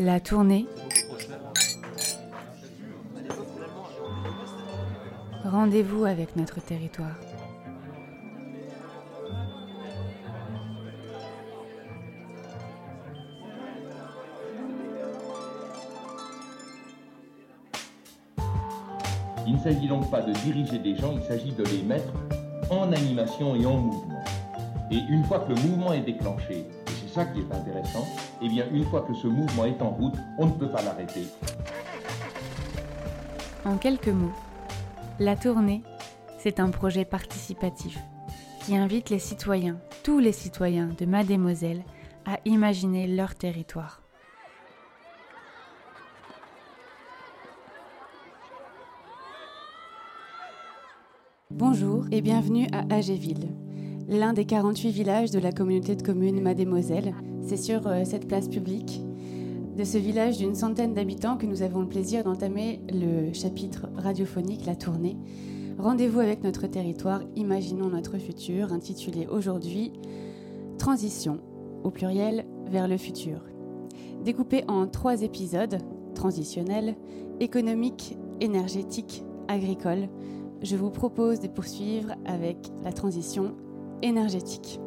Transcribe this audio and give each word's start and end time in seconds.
La 0.00 0.20
tournée. 0.20 0.64
Rendez-vous 5.44 6.04
avec 6.04 6.36
notre 6.36 6.60
territoire. 6.60 7.16
Il 19.48 19.54
ne 19.54 19.58
s'agit 19.58 19.88
donc 19.88 20.08
pas 20.12 20.20
de 20.20 20.32
diriger 20.44 20.78
des 20.78 20.94
gens, 20.94 21.14
il 21.16 21.22
s'agit 21.24 21.50
de 21.50 21.64
les 21.64 21.82
mettre 21.82 22.12
en 22.70 22.92
animation 22.92 23.56
et 23.56 23.66
en 23.66 23.78
mouvement. 23.78 24.22
Et 24.92 24.98
une 25.10 25.24
fois 25.24 25.40
que 25.40 25.48
le 25.48 25.56
mouvement 25.56 25.92
est 25.92 26.02
déclenché, 26.02 26.66
c'est 27.08 27.14
ça 27.14 27.24
qui 27.24 27.40
est 27.40 27.52
intéressant, 27.52 28.06
eh 28.42 28.48
bien 28.48 28.66
une 28.72 28.84
fois 28.84 29.02
que 29.02 29.14
ce 29.14 29.26
mouvement 29.26 29.64
est 29.64 29.80
en 29.82 29.90
route, 29.90 30.14
on 30.38 30.46
ne 30.46 30.52
peut 30.52 30.68
pas 30.68 30.82
l'arrêter. 30.82 31.26
En 33.64 33.76
quelques 33.76 34.08
mots, 34.08 34.32
la 35.18 35.36
tournée, 35.36 35.82
c'est 36.38 36.60
un 36.60 36.70
projet 36.70 37.04
participatif 37.04 37.98
qui 38.64 38.76
invite 38.76 39.10
les 39.10 39.18
citoyens, 39.18 39.78
tous 40.02 40.18
les 40.18 40.32
citoyens 40.32 40.88
de 40.98 41.06
Mademoiselle, 41.06 41.82
à 42.26 42.38
imaginer 42.44 43.06
leur 43.06 43.34
territoire. 43.34 44.02
Bonjour 51.50 52.04
et 52.12 52.20
bienvenue 52.20 52.68
à 52.72 52.94
Agéville, 52.94 53.48
l'un 54.08 54.32
des 54.32 54.46
48 54.46 54.90
villages 54.90 55.30
de 55.30 55.38
la 55.38 55.52
communauté 55.52 55.94
de 55.94 56.02
communes 56.02 56.40
Mademoiselle. 56.40 57.14
C'est 57.42 57.58
sur 57.58 57.86
euh, 57.86 58.04
cette 58.04 58.26
place 58.26 58.48
publique 58.48 59.02
de 59.76 59.84
ce 59.84 59.98
village 59.98 60.38
d'une 60.38 60.54
centaine 60.54 60.94
d'habitants 60.94 61.36
que 61.36 61.44
nous 61.44 61.62
avons 61.62 61.82
le 61.82 61.88
plaisir 61.88 62.24
d'entamer 62.24 62.80
le 62.90 63.32
chapitre 63.34 63.86
radiophonique 63.96 64.64
La 64.64 64.76
Tournée. 64.76 65.18
Rendez-vous 65.78 66.20
avec 66.20 66.42
notre 66.42 66.66
territoire, 66.66 67.20
imaginons 67.36 67.88
notre 67.88 68.16
futur, 68.16 68.72
intitulé 68.72 69.26
aujourd'hui 69.26 69.92
Transition, 70.78 71.40
au 71.84 71.90
pluriel, 71.90 72.46
vers 72.66 72.88
le 72.88 72.96
futur. 72.96 73.42
Découpé 74.24 74.64
en 74.68 74.86
trois 74.86 75.22
épisodes, 75.22 75.78
transitionnels, 76.14 76.96
économiques, 77.40 78.16
énergétiques, 78.40 79.22
agricoles, 79.48 80.08
je 80.62 80.76
vous 80.76 80.90
propose 80.90 81.40
de 81.40 81.46
poursuivre 81.46 82.14
avec 82.24 82.56
la 82.82 82.92
transition 82.92 83.54
énergétique. 84.02 84.80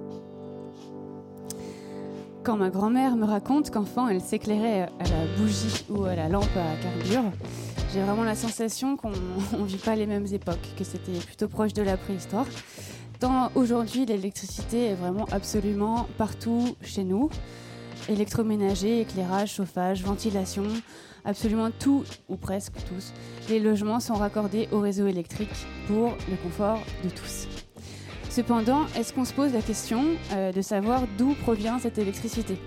Quand 2.43 2.57
ma 2.57 2.69
grand-mère 2.69 3.15
me 3.17 3.25
raconte 3.25 3.69
qu'enfant 3.69 4.07
elle 4.07 4.21
s'éclairait 4.21 4.89
à 4.99 5.03
la 5.03 5.37
bougie 5.37 5.85
ou 5.89 6.05
à 6.05 6.15
la 6.15 6.27
lampe 6.27 6.45
à 6.55 6.81
carbure, 6.81 7.31
j'ai 7.93 8.01
vraiment 8.01 8.23
la 8.23 8.35
sensation 8.35 8.97
qu'on 8.97 9.11
ne 9.59 9.65
vit 9.65 9.77
pas 9.77 9.95
les 9.95 10.07
mêmes 10.07 10.25
époques, 10.31 10.73
que 10.77 10.83
c'était 10.83 11.19
plutôt 11.19 11.47
proche 11.47 11.73
de 11.73 11.83
la 11.83 11.97
préhistoire. 11.97 12.47
Tant 13.19 13.51
aujourd'hui 13.53 14.05
l'électricité 14.07 14.85
est 14.85 14.95
vraiment 14.95 15.27
absolument 15.31 16.07
partout 16.17 16.75
chez 16.81 17.03
nous. 17.03 17.29
Électroménager, 18.09 19.01
éclairage, 19.01 19.53
chauffage, 19.53 20.03
ventilation, 20.03 20.63
absolument 21.23 21.69
tout, 21.79 22.03
ou 22.29 22.35
presque 22.35 22.73
tous, 22.89 23.13
les 23.49 23.59
logements 23.59 23.99
sont 23.99 24.15
raccordés 24.15 24.67
au 24.71 24.79
réseau 24.79 25.05
électrique 25.05 25.67
pour 25.87 26.15
le 26.29 26.37
confort 26.43 26.79
de 27.03 27.09
tous. 27.09 27.60
Cependant, 28.31 28.85
est-ce 28.95 29.11
qu'on 29.11 29.25
se 29.25 29.33
pose 29.33 29.51
la 29.51 29.61
question 29.61 30.05
euh, 30.31 30.53
de 30.53 30.61
savoir 30.61 31.01
d'où 31.17 31.33
provient 31.33 31.79
cette 31.79 31.97
électricité? 31.97 32.57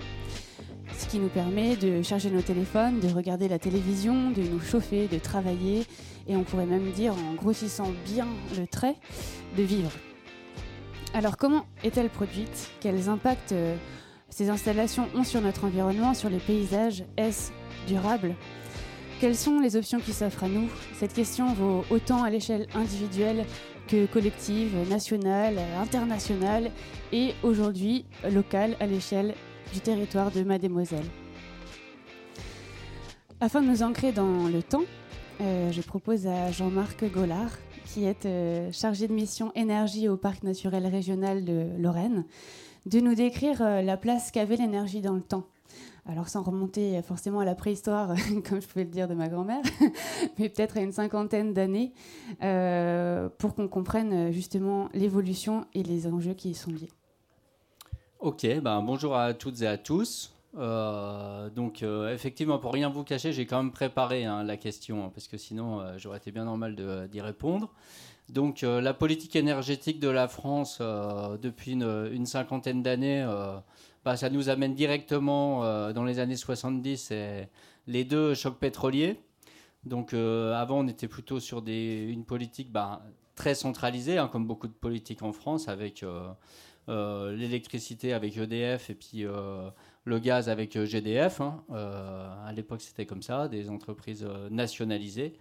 Ce 0.99 1.07
qui 1.07 1.19
nous 1.19 1.31
permet 1.31 1.75
de 1.77 2.03
charger 2.03 2.29
nos 2.29 2.43
téléphones, 2.43 3.01
de 3.01 3.09
regarder 3.09 3.49
la 3.49 3.59
télévision, 3.59 4.31
de 4.31 4.43
nous 4.43 4.61
chauffer, 4.61 5.09
de 5.09 5.19
travailler, 5.19 5.87
et 6.29 6.37
on 6.37 6.43
pourrait 6.43 6.67
même 6.67 6.91
dire, 6.91 7.15
en 7.15 7.33
grossissant 7.33 7.91
bien 8.05 8.27
le 8.59 8.67
trait, 8.67 8.97
de 9.57 9.63
vivre. 9.63 9.91
Alors 11.15 11.39
comment 11.39 11.65
est-elle 11.83 12.11
produite? 12.11 12.71
Quels 12.81 13.09
impacts 13.09 13.53
euh, 13.53 13.75
ces 14.29 14.51
installations 14.51 15.09
ont 15.15 15.25
sur 15.25 15.41
notre 15.41 15.65
environnement, 15.65 16.13
sur 16.13 16.29
les 16.29 16.41
paysages? 16.41 17.05
Est-ce 17.17 17.53
durable? 17.89 18.35
Quelles 19.19 19.37
sont 19.37 19.61
les 19.61 19.77
options 19.77 20.01
qui 20.01 20.13
s'offrent 20.13 20.45
à 20.45 20.49
nous? 20.49 20.69
Cette 20.99 21.15
question 21.15 21.55
vaut 21.55 21.87
autant 21.89 22.23
à 22.23 22.29
l'échelle 22.29 22.67
individuelle 22.75 23.47
collective, 24.13 24.89
nationale, 24.89 25.59
internationale 25.79 26.71
et 27.13 27.35
aujourd'hui 27.43 28.05
locale 28.31 28.77
à 28.81 28.87
l'échelle 28.87 29.35
du 29.73 29.81
territoire 29.81 30.31
de 30.31 30.43
Mademoiselle. 30.43 31.07
Afin 33.41 33.63
de 33.63 33.67
nous 33.67 33.83
ancrer 33.83 34.13
dans 34.13 34.49
le 34.49 34.63
temps, 34.63 34.85
euh, 35.41 35.73
je 35.73 35.83
propose 35.83 36.27
à 36.27 36.51
Jean-Marc 36.53 37.05
Gollard, 37.13 37.51
qui 37.85 38.05
est 38.05 38.27
euh, 38.27 38.71
chargé 38.73 39.09
de 39.09 39.13
mission 39.13 39.53
énergie 39.55 40.09
au 40.09 40.17
Parc 40.17 40.43
naturel 40.45 40.87
régional 40.87 41.45
de 41.45 41.67
Lorraine, 41.79 42.25
de 42.87 43.01
nous 43.01 43.15
décrire 43.15 43.61
euh, 43.61 43.83
la 43.83 43.97
place 43.97 44.31
qu'avait 44.31 44.57
l'énergie 44.57 45.01
dans 45.01 45.15
le 45.15 45.21
temps. 45.21 45.45
Alors 46.07 46.29
sans 46.29 46.43
remonter 46.43 47.01
forcément 47.03 47.41
à 47.41 47.45
la 47.45 47.55
préhistoire, 47.55 48.15
comme 48.49 48.61
je 48.61 48.67
pouvais 48.67 48.85
le 48.85 48.91
dire 48.91 49.09
de 49.09 49.15
ma 49.15 49.29
grand-mère, 49.29 49.63
mais 50.39 50.49
peut-être 50.49 50.77
à 50.77 50.81
une 50.81 50.93
cinquantaine 50.93 51.55
d'années, 51.55 51.93
euh, 52.43 53.29
pour 53.39 53.55
qu'on 53.55 53.69
comprenne 53.69 54.31
justement 54.31 54.89
l'évolution 54.93 55.67
et 55.75 55.83
les 55.83 56.07
enjeux 56.07 56.35
qui 56.35 56.51
y 56.51 56.55
sont 56.55 56.71
liés. 56.71 56.91
Ok, 58.21 58.47
ben 58.63 58.83
bonjour 58.83 59.17
à 59.17 59.35
toutes 59.35 59.63
et 59.63 59.67
à 59.67 59.77
tous. 59.77 60.35
Euh, 60.57 61.51
donc 61.51 61.83
euh, 61.83 62.15
effectivement, 62.15 62.59
pour 62.59 62.73
rien 62.73 62.89
vous 62.89 63.05
cacher, 63.05 63.33
j'ai 63.33 63.47
quand 63.47 63.63
même 63.63 63.73
préparé 63.73 64.25
hein, 64.25 64.43
la 64.45 64.57
question, 64.57 65.05
hein, 65.05 65.11
parce 65.13 65.27
que 65.27 65.37
sinon 65.37 65.81
euh, 65.81 65.95
j'aurais 65.99 66.19
été 66.19 66.31
bien 66.31 66.45
normal 66.45 66.77
d'y 67.11 67.21
répondre. 67.21 67.71
Donc 68.31 68.63
la 68.63 68.95
politique 68.95 69.37
énergétique 69.37 70.01
de 70.01 70.09
la 70.09 70.29
France 70.29 70.81
depuis 70.81 71.73
une 71.73 72.25
cinquantaine 72.25 72.83
d'années 72.83 73.23
bah, 74.05 74.17
ça 74.17 74.29
nous 74.29 74.51
amène 74.51 74.75
directement 74.75 75.65
euh, 75.65 75.93
dans 75.93 76.05
les 76.05 76.19
années 76.19 76.37
70 76.37 77.11
et 77.11 77.49
les 77.87 78.05
deux 78.05 78.35
chocs 78.35 78.59
pétroliers. 78.59 79.19
Donc 79.85 80.13
euh, 80.13 80.53
avant, 80.55 80.81
on 80.81 80.89
était 80.89 81.09
plutôt 81.09 81.41
sur 81.41 81.63
une 81.67 82.25
politique 82.25 82.71
bah, 82.71 83.03
très 83.35 83.55
centralisée, 83.55 84.19
hein, 84.19 84.29
comme 84.29 84.47
beaucoup 84.47 84.69
de 84.69 84.73
politiques 84.73 85.23
en 85.23 85.33
France, 85.33 85.69
avec 85.69 86.05
euh, 86.89 87.35
l'électricité 87.35 88.13
avec 88.13 88.37
EDF 88.37 88.91
et 88.91 88.95
puis 88.95 89.25
le 90.05 90.19
gaz 90.19 90.51
avec 90.51 90.79
GDF. 90.79 91.41
Hein. 91.41 91.65
à 91.71 92.53
l'époque, 92.53 92.83
c'était 92.83 93.07
comme 93.07 93.23
ça, 93.23 93.49
des 93.49 93.71
entreprises 93.71 94.27
nationalisées. 94.51 95.33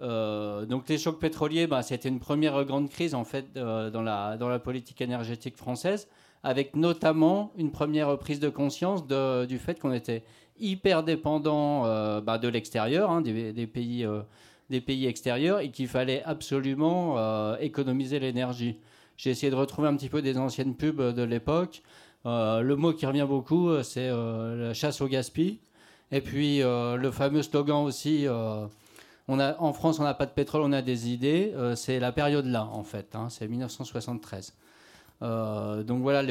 donc 0.00 0.88
les 0.88 0.98
chocs 0.98 1.20
pétroliers, 1.20 1.68
bah, 1.68 1.82
c'était 1.82 2.08
une 2.08 2.20
première 2.20 2.64
grande 2.64 2.90
crise 2.90 3.14
en 3.14 3.24
fait 3.24 3.52
dans 3.54 4.02
la 4.02 4.58
politique 4.58 5.00
énergétique 5.00 5.56
française 5.56 6.08
avec 6.42 6.74
notamment 6.74 7.52
une 7.56 7.70
première 7.70 8.18
prise 8.18 8.40
de 8.40 8.48
conscience 8.48 9.06
du 9.06 9.58
fait 9.58 9.78
qu'on 9.78 9.92
était 9.92 10.22
hyper 10.60 11.02
dépendant 11.02 11.86
euh, 11.86 12.20
bah, 12.20 12.38
de 12.38 12.48
l'extérieur, 12.48 13.10
hein, 13.10 13.22
des, 13.22 13.66
pays, 13.66 14.04
euh, 14.04 14.20
des 14.68 14.80
pays 14.80 15.06
extérieurs, 15.06 15.60
et 15.60 15.70
qu'il 15.70 15.88
fallait 15.88 16.22
absolument 16.24 17.18
euh, 17.18 17.56
économiser 17.58 18.20
l'énergie. 18.20 18.76
J'ai 19.16 19.30
essayé 19.30 19.50
de 19.50 19.56
retrouver 19.56 19.88
un 19.88 19.96
petit 19.96 20.08
peu 20.08 20.22
des 20.22 20.38
anciennes 20.38 20.74
pubs 20.74 21.14
de 21.14 21.22
l'époque. 21.22 21.82
le 22.24 22.74
mot 22.74 22.92
qui 22.92 23.04
revient 23.06 23.26
beaucoup, 23.28 23.82
c'est 23.82 24.08
la 24.08 24.72
chasse 24.72 25.02
au 25.02 25.08
gaspillage. 25.08 25.58
Et 26.10 26.22
puis 26.22 26.60
le 26.60 27.10
fameux 27.12 27.42
slogan 27.42 27.84
aussi, 27.84 28.26
en 28.28 29.72
France 29.74 30.00
on 30.00 30.04
n'a 30.04 30.14
pas 30.14 30.24
de 30.24 30.30
pétrole, 30.30 30.62
on 30.62 30.72
a 30.72 30.80
des 30.80 31.10
idées. 31.10 31.52
c'est 31.76 32.00
la 32.00 32.12
période 32.12 32.46
là 32.46 32.64
en 32.64 32.82
fait, 32.82 33.14
hein, 33.14 33.28
c'est 33.28 33.46
1973. 33.46 34.54
Euh, 35.22 35.82
donc 35.82 36.02
voilà, 36.02 36.22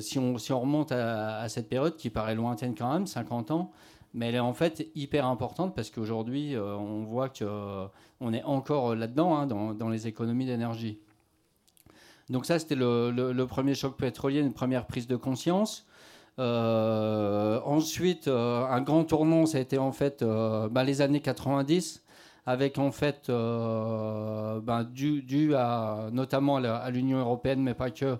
si, 0.00 0.18
on, 0.18 0.60
remonte 0.60 0.92
à, 0.92 1.48
cette 1.48 1.68
période 1.68 1.96
qui 1.96 2.10
paraît 2.10 2.34
lointaine 2.34 2.74
quand 2.76 2.92
même, 2.92 3.06
50 3.06 3.50
ans, 3.50 3.72
mais 4.14 4.28
elle 4.28 4.36
est 4.36 4.40
en 4.40 4.54
fait 4.54 4.88
hyper 4.94 5.26
importante 5.26 5.74
parce 5.74 5.90
qu'aujourd'hui, 5.90 6.54
euh, 6.54 6.76
on 6.76 7.04
voit 7.04 7.28
qu'on 7.28 7.46
euh, 7.46 8.32
est 8.32 8.42
encore 8.44 8.94
là-dedans, 8.94 9.36
hein, 9.36 9.46
dans, 9.46 9.88
les 9.88 10.06
économies 10.06 10.46
d'énergie. 10.46 10.98
Donc 12.28 12.46
ça, 12.46 12.58
c'était 12.58 12.76
le, 12.76 13.44
premier 13.46 13.74
choc 13.74 13.96
pétrolier, 13.96 14.40
une 14.40 14.52
première 14.52 14.86
prise 14.86 15.08
de 15.08 15.16
conscience. 15.16 15.86
ensuite, 16.38 18.28
un 18.28 18.80
grand 18.82 19.04
tournant, 19.04 19.46
ça 19.46 19.58
a 19.58 19.60
été 19.60 19.78
en 19.78 19.90
fait 19.90 20.22
bah, 20.22 20.84
les 20.84 21.00
années 21.02 21.20
90 21.20 22.04
avec 22.46 22.78
en 22.78 22.90
fait, 22.90 23.28
euh, 23.28 24.60
ben, 24.60 24.84
dû, 24.84 25.54
à, 25.54 26.08
notamment 26.12 26.56
à 26.56 26.90
l'Union 26.90 27.18
européenne, 27.18 27.62
mais 27.62 27.74
pas 27.74 27.90
que, 27.90 28.16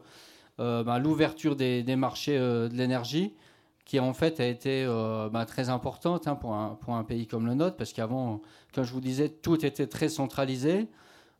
euh, 0.61 0.84
ben, 0.84 0.99
l'ouverture 0.99 1.56
des, 1.56 1.82
marchés 1.96 2.37
euh, 2.37 2.69
de 2.69 2.75
l'énergie, 2.75 3.34
qui 3.84 3.99
en 3.99 4.12
fait 4.12 4.38
a 4.38 4.46
été 4.46 4.87
ben, 5.32 5.44
très 5.46 5.69
importante 5.69 6.28
hein, 6.28 6.37
pour, 6.37 6.55
un, 6.55 7.05
pays 7.05 7.26
comme 7.26 7.46
le 7.46 7.55
nôtre, 7.55 7.76
parce 7.76 7.93
qu'avant, 7.93 8.40
comme 8.72 8.84
je 8.84 8.93
vous 8.93 9.00
disais, 9.00 9.28
tout 9.28 9.64
était 9.67 9.88
très 9.88 10.08
centralisé. 10.08 10.87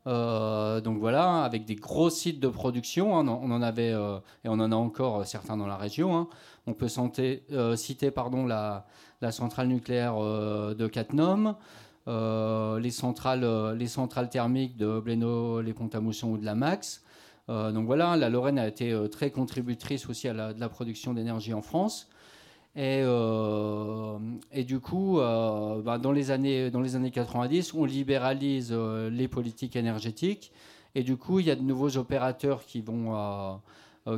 donc 0.05 0.99
voilà, 0.99 1.45
avec 1.45 1.65
des 1.65 1.77
gros 1.77 2.11
sites 2.11 2.41
de 2.41 2.49
production, 2.49 3.17
hein, 3.17 3.29
on 3.29 3.53
en 3.53 3.63
avait 3.63 3.91
et 3.91 4.49
on 4.49 4.59
en 4.59 4.73
a 4.73 4.75
encore 4.75 5.25
certains 5.27 5.57
dans 5.57 5.69
la 5.69 5.77
région. 5.77 6.17
Hein. 6.17 6.29
On 6.67 6.75
peut 6.75 6.89
citer 6.89 8.11
pardon, 8.11 8.47
la, 8.47 8.85
la, 9.21 9.31
centrale 9.31 9.69
nucléaire 9.69 10.17
de 10.19 10.87
Cattenom, 10.89 11.55
les, 12.11 12.91
centrales, 12.91 13.75
les 13.77 13.87
centrales 13.87 14.29
thermiques 14.29 14.77
de 14.77 15.01
Blénaud, 15.01 15.61
les 15.61 15.73
Pont-à-Mousson 15.73 16.29
ou 16.31 16.39
de 16.39 16.45
la 16.45 16.55
Max. 16.55 17.03
donc 17.49 17.87
voilà, 17.87 18.17
la 18.17 18.29
Lorraine 18.29 18.59
a 18.59 18.67
été 18.67 18.95
très 19.11 19.31
contributrice 19.31 20.09
aussi 20.09 20.29
à 20.29 20.33
la, 20.33 20.69
production 20.69 21.15
d'énergie 21.15 21.55
en 21.55 21.63
France. 21.63 22.09
Et, 22.77 23.03
euh, 23.03 24.19
du 24.53 24.79
coup, 24.81 25.19
euh, 25.19 25.83
bah, 25.83 25.99
dans, 25.99 26.13
les 26.13 26.31
années, 26.31 26.71
dans 26.71 26.81
les 26.81 26.95
années 26.97 27.11
90, 27.11 27.75
on 27.75 27.85
libéralise 27.85 28.71
euh, 28.71 29.11
les 29.11 29.27
politiques 29.29 29.75
énergétiques. 29.77 30.53
Et 30.95 31.03
du 31.03 31.17
coup, 31.17 31.41
il 31.41 31.47
y 31.47 31.51
a 31.51 31.57
de 31.57 31.63
nouveaux 31.63 31.97
opérateurs 31.97 32.65
qui 32.65 32.81
vont, 32.81 33.61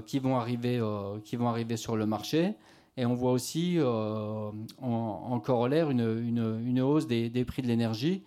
qui 0.06 0.18
vont, 0.18 0.38
arriver, 0.38 0.80
qui 1.22 1.36
vont 1.36 1.48
arriver 1.48 1.76
sur 1.76 1.96
le 1.96 2.06
marché. 2.06 2.54
Et 2.96 3.06
on 3.06 3.14
voit 3.14 3.32
aussi 3.32 3.78
en, 3.80 4.52
en, 4.80 5.40
corollaire 5.40 5.90
une, 5.90 6.60
une, 6.66 6.80
hausse 6.80 7.06
des, 7.06 7.30
des, 7.30 7.44
prix 7.44 7.62
de 7.62 7.66
l'énergie, 7.66 8.22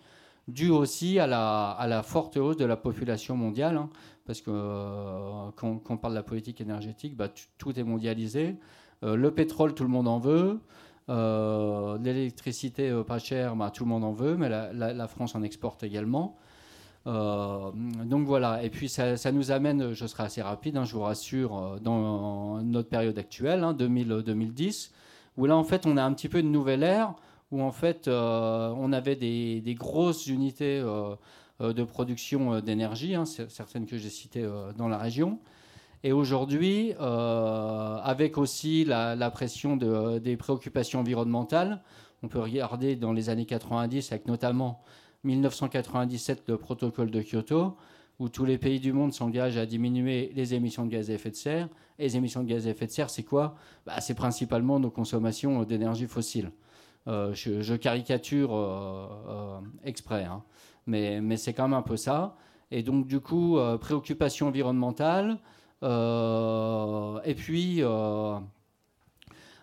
due 0.48 0.70
aussi 0.70 1.20
à 1.20 1.26
la, 1.28 1.70
à 1.70 1.86
la, 1.86 2.02
forte 2.02 2.36
hausse 2.36 2.56
de 2.56 2.64
la 2.64 2.76
population 2.76 3.36
mondiale. 3.36 3.76
Hein, 3.76 3.90
parce 4.26 4.40
que 4.42 4.50
quand, 5.56 5.80
on 5.88 5.96
parle 5.96 6.14
de 6.14 6.18
la 6.18 6.22
politique 6.22 6.60
énergétique, 6.60 7.16
bah, 7.16 7.28
tout 7.58 7.78
est 7.78 7.84
mondialisé. 7.84 8.56
Euh, 9.04 9.16
le 9.16 9.30
pétrole, 9.30 9.74
tout 9.74 9.84
le 9.84 9.88
monde 9.90 10.08
en 10.08 10.18
veut. 10.18 10.60
Euh, 11.08 11.98
l'électricité 11.98 12.90
euh, 12.90 13.04
pas 13.04 13.20
chère, 13.20 13.54
bah, 13.54 13.70
tout 13.70 13.84
le 13.84 13.90
monde 13.90 14.04
en 14.04 14.12
veut, 14.12 14.36
mais 14.36 14.48
la, 14.48 15.08
France 15.08 15.34
en 15.34 15.42
exporte 15.42 15.84
également. 15.84 16.36
Donc 17.06 18.26
voilà, 18.26 18.64
et 18.64 18.70
puis 18.70 18.88
ça, 18.88 19.32
nous 19.32 19.50
amène, 19.52 19.92
je 19.92 20.06
serai 20.06 20.24
assez 20.24 20.42
rapide, 20.42 20.76
hein, 20.76 20.84
je 20.84 20.92
vous 20.92 21.02
rassure, 21.02 21.78
dans 21.80 22.60
notre 22.62 22.88
période 22.88 23.18
actuelle, 23.18 23.60
2000-2010, 23.60 24.88
hein, 24.88 24.94
où 25.36 25.46
là 25.46 25.56
en 25.56 25.64
fait 25.64 25.86
on 25.86 25.96
a 25.96 26.02
un 26.02 26.12
petit 26.12 26.28
peu 26.28 26.40
une 26.40 26.50
nouvelle 26.50 26.82
ère, 26.82 27.14
où 27.52 27.62
en 27.62 27.70
fait 27.70 28.08
on 28.08 28.92
avait 28.92 29.14
des, 29.14 29.76
grosses 29.78 30.26
unités 30.26 30.80
de 31.60 31.84
production 31.84 32.60
d'énergie, 32.60 33.14
hein, 33.14 33.24
certaines 33.24 33.86
que 33.86 33.96
j'ai 33.98 34.10
citées 34.10 34.48
dans 34.76 34.88
la 34.88 34.98
région, 34.98 35.38
et 36.06 36.12
aujourd'hui, 36.12 36.94
euh, 37.00 37.98
avec 38.02 38.38
aussi 38.38 38.84
la, 38.84 39.30
pression 39.30 39.76
des 39.76 40.36
préoccupations 40.36 41.00
environnementales, 41.00 41.80
on 42.22 42.28
peut 42.28 42.38
regarder 42.38 42.94
dans 42.94 43.12
les 43.12 43.28
années 43.28 43.44
90, 43.44 44.12
avec 44.12 44.26
notamment 44.26 44.80
1997 45.26 46.44
le 46.48 46.56
protocole 46.56 47.10
de 47.10 47.22
Kyoto, 47.22 47.76
où 48.18 48.28
tous 48.28 48.44
les 48.44 48.56
pays 48.56 48.80
du 48.80 48.92
monde 48.92 49.12
s'engagent 49.12 49.58
à 49.58 49.66
diminuer 49.66 50.32
les 50.34 50.54
émissions 50.54 50.86
de 50.86 50.90
gaz 50.90 51.10
à 51.10 51.14
effet 51.14 51.30
de 51.30 51.36
serre. 51.36 51.68
Et 51.98 52.04
les 52.04 52.16
émissions 52.16 52.42
de 52.42 52.48
gaz 52.48 52.66
à 52.66 52.70
effet 52.70 52.86
de 52.86 52.92
serre, 52.92 53.10
c'est 53.10 53.24
quoi? 53.24 53.56
Bah, 53.84 54.00
C'est 54.00 54.14
principalement 54.14 54.78
nos 54.78 54.90
consommations 54.90 55.64
d'énergie 55.64 56.06
fossile. 56.06 56.50
Euh, 57.08 57.34
je, 57.34 57.74
caricature 57.76 58.50
euh, 58.52 59.60
exprès, 59.84 60.24
hein. 60.24 60.42
mais, 60.86 61.20
mais 61.20 61.36
c'est 61.36 61.52
quand 61.52 61.64
même 61.68 61.74
un 61.78 61.82
peu 61.82 61.96
ça. 61.96 62.36
Et 62.70 62.82
donc, 62.82 63.06
du 63.06 63.20
coup, 63.20 63.58
préoccupation 63.80 64.48
environnementale, 64.48 65.38
euh, 65.82 67.20
et 67.24 67.34
puis, 67.34 67.82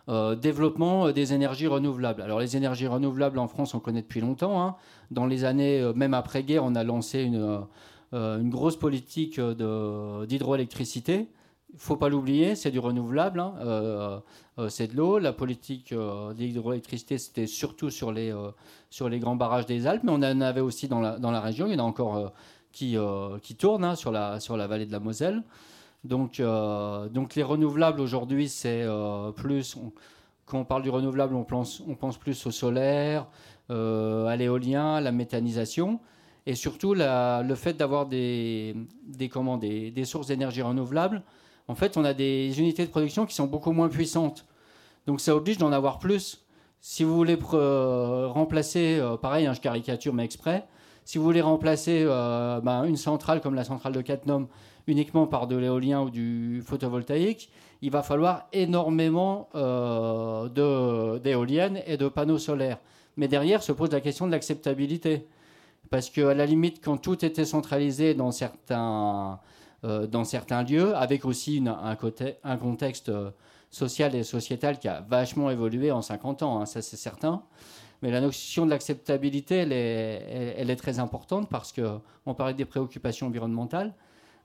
euh, 0.09 0.13
euh, 0.13 0.35
développement 0.35 1.11
des 1.11 1.33
énergies 1.33 1.67
renouvelables. 1.67 2.21
Alors 2.21 2.39
les 2.39 2.57
énergies 2.57 2.87
renouvelables 2.87 3.39
en 3.39 3.47
France, 3.47 3.73
on 3.73 3.79
connaît 3.79 4.01
depuis 4.01 4.21
longtemps. 4.21 4.61
Hein. 4.61 4.75
Dans 5.11 5.25
les 5.25 5.45
années, 5.45 5.91
même 5.95 6.13
après-guerre, 6.13 6.63
on 6.63 6.75
a 6.75 6.83
lancé 6.83 7.23
une, 7.23 7.65
grosse 8.49 8.77
politique 8.77 9.39
d'hydroélectricité. 9.39 11.27
Il 11.69 11.77
ne 11.77 11.79
faut 11.79 11.95
pas 11.95 12.09
l'oublier, 12.09 12.55
c'est 12.55 12.69
du 12.69 12.77
renouvelable, 12.77 13.39
hein. 13.39 14.21
c'est 14.69 14.91
de 14.91 14.97
l'eau. 14.97 15.17
La 15.17 15.33
politique 15.33 15.93
d'hydroélectricité, 16.35 17.17
c'était 17.17 17.47
surtout 17.47 17.89
sur 17.89 18.11
les, 18.11 18.31
grands 19.19 19.35
barrages 19.35 19.65
des 19.65 19.87
Alpes, 19.87 20.03
mais 20.03 20.11
on 20.11 20.15
en 20.15 20.41
avait 20.41 20.61
aussi 20.61 20.87
dans 20.87 20.99
la, 21.01 21.41
région. 21.41 21.65
Il 21.65 21.73
y 21.73 21.75
en 21.75 21.79
a 21.79 21.87
encore 21.87 22.33
qui, 22.71 22.95
tournent 23.57 23.85
hein, 23.85 23.95
sur 23.95 24.11
la 24.11 24.67
vallée 24.67 24.85
de 24.85 24.91
la 24.91 24.99
Moselle. 24.99 25.43
Donc, 26.03 26.39
euh, 26.39 27.07
donc 27.09 27.35
les 27.35 27.43
renouvelables 27.43 28.01
aujourd'hui, 28.01 28.49
c'est 28.49 28.81
euh, 28.83 29.31
plus. 29.31 29.77
quand 30.45 30.59
on 30.59 30.65
parle 30.65 30.83
du 30.83 30.89
renouvelable, 30.89 31.33
on 31.35 31.43
pense, 31.43 31.81
on 31.87 31.95
pense 31.95 32.17
plus 32.17 32.45
au 32.45 32.51
solaire, 32.51 33.27
euh, 33.69 34.25
à 34.25 34.35
l'éolien, 34.35 34.95
à 34.95 35.01
la 35.01 35.11
méthanisation. 35.11 35.99
Et 36.45 36.55
surtout, 36.55 36.93
le 36.93 37.55
fait 37.55 37.73
d'avoir 37.73 38.05
des, 38.05 38.75
des, 39.07 39.29
des, 39.61 39.91
des, 39.91 40.05
sources 40.05 40.27
d'énergie 40.27 40.61
renouvelables, 40.61 41.23
en 41.69 41.75
fait, 41.75 41.95
on 41.95 42.03
a 42.03 42.13
des 42.13 42.59
unités 42.59 42.85
de 42.85 42.91
production 42.91 43.25
qui 43.25 43.33
sont 43.33 43.47
beaucoup 43.47 43.71
moins 43.71 43.87
puissantes. 43.87 44.45
Donc 45.07 45.21
ça 45.21 45.33
oblige 45.33 45.57
d'en 45.57 45.71
avoir 45.71 45.99
plus. 45.99 46.45
Si 46.81 47.05
vous 47.05 47.15
voulez 47.15 47.37
remplacer, 47.41 49.01
pareil, 49.21 49.45
hein, 49.45 49.53
je 49.53 49.61
caricature 49.61 50.13
mais 50.13 50.25
exprès, 50.25 50.67
si 51.05 51.17
vous 51.17 51.23
voulez 51.23 51.39
remplacer 51.39 52.03
ben, 52.03 52.83
une 52.83 52.97
centrale 52.97 53.39
comme 53.39 53.55
la 53.55 53.63
centrale 53.63 53.93
de 53.93 54.01
Cattenom 54.01 54.49
uniquement 54.87 55.27
par 55.27 55.47
de 55.47 55.55
l'éolien 55.55 56.01
ou 56.01 56.09
du 56.09 56.61
photovoltaïque, 56.65 57.49
il 57.81 57.91
va 57.91 58.01
falloir 58.01 58.47
énormément 58.53 59.49
euh, 59.55 60.47
d'éoliennes 61.19 61.81
et 61.85 61.97
de 61.97 62.07
panneaux 62.07 62.37
solaires. 62.37 62.79
Mais 63.17 63.27
derrière 63.27 63.61
se 63.61 63.71
pose 63.71 63.91
la 63.91 64.01
question 64.01 64.25
de 64.25 64.31
l'acceptabilité. 64.31 65.27
Parce 65.89 66.09
qu'à 66.09 66.33
la 66.33 66.45
limite, 66.45 66.83
quand 66.83 66.97
tout 66.97 67.23
était 67.23 67.45
centralisé 67.45 68.13
dans 68.13 68.31
certains, 68.31 69.39
euh, 69.83 70.07
lieux, 70.67 70.95
avec 70.95 71.25
aussi 71.25 71.63
un, 71.67 72.57
contexte 72.57 73.09
euh, 73.09 73.31
social 73.69 74.15
et 74.15 74.23
sociétal 74.23 74.79
qui 74.79 74.87
a 74.87 75.01
vachement 75.01 75.51
évolué 75.51 75.91
en 75.91 76.01
50 76.01 76.41
ans, 76.41 76.61
hein, 76.61 76.65
ça 76.65 76.81
c'est 76.81 76.97
certain. 76.97 77.43
Mais 78.01 78.11
la 78.11 78.21
notion 78.21 78.65
de 78.65 78.71
l'acceptabilité, 78.71 79.55
elle 79.55 79.71
elle 79.71 80.69
est, 80.69 80.75
très 80.75 80.99
importante 80.99 81.49
parce 81.49 81.73
qu'on 81.73 82.33
parlait 82.33 82.53
des 82.53 82.65
préoccupations 82.65 83.27
environnementales. 83.27 83.93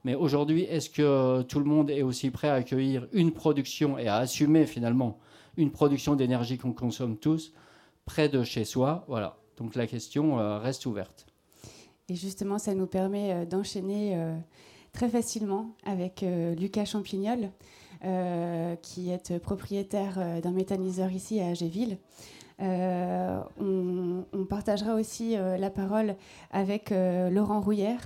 Mais 0.05 0.15
aujourd'hui, 0.15 0.63
est-ce 0.63 0.89
que 0.89 1.41
tout 1.43 1.59
le 1.59 1.65
monde 1.65 1.89
est 1.89 2.03
aussi 2.03 2.31
prêt 2.31 2.49
à 2.49 2.53
accueillir 2.55 3.07
une 3.11 3.31
production 3.31 3.97
et 3.97 4.07
à 4.07 4.17
assumer 4.17 4.65
finalement 4.65 5.19
une 5.57 5.71
production 5.71 6.15
d'énergie 6.15 6.57
qu'on 6.57 6.71
consomme 6.73 7.17
tous 7.17 7.53
près 8.05 8.29
de 8.29 8.43
chez 8.43 8.63
soi? 8.63 9.03
Voilà. 9.07 9.39
Donc 9.59 9.75
la 9.75 9.87
question 9.87 10.39
euh, 10.39 10.57
reste 10.57 10.85
ouverte. 10.85 11.27
Et 12.07 12.15
justement, 12.15 12.57
ça 12.57 12.73
nous 12.73 12.87
permet 12.87 13.33
euh, 13.33 13.45
d'enchaîner 13.45 14.15
euh, 14.15 14.35
très 14.93 15.09
facilement 15.09 15.75
avec 15.85 16.25
Lucas 16.57 16.85
Champignol, 16.85 17.51
qui 18.81 19.11
est 19.11 19.37
propriétaire 19.37 20.41
d'un 20.41 20.51
méthaniseur 20.51 21.11
ici 21.11 21.39
à 21.41 21.49
Agéville. 21.49 21.99
on, 22.59 24.45
partagera 24.49 24.95
aussi 24.95 25.35
la 25.35 25.69
parole 25.69 26.15
avec 26.49 26.89
Laurent 26.89 27.61
Rouillère, 27.61 28.01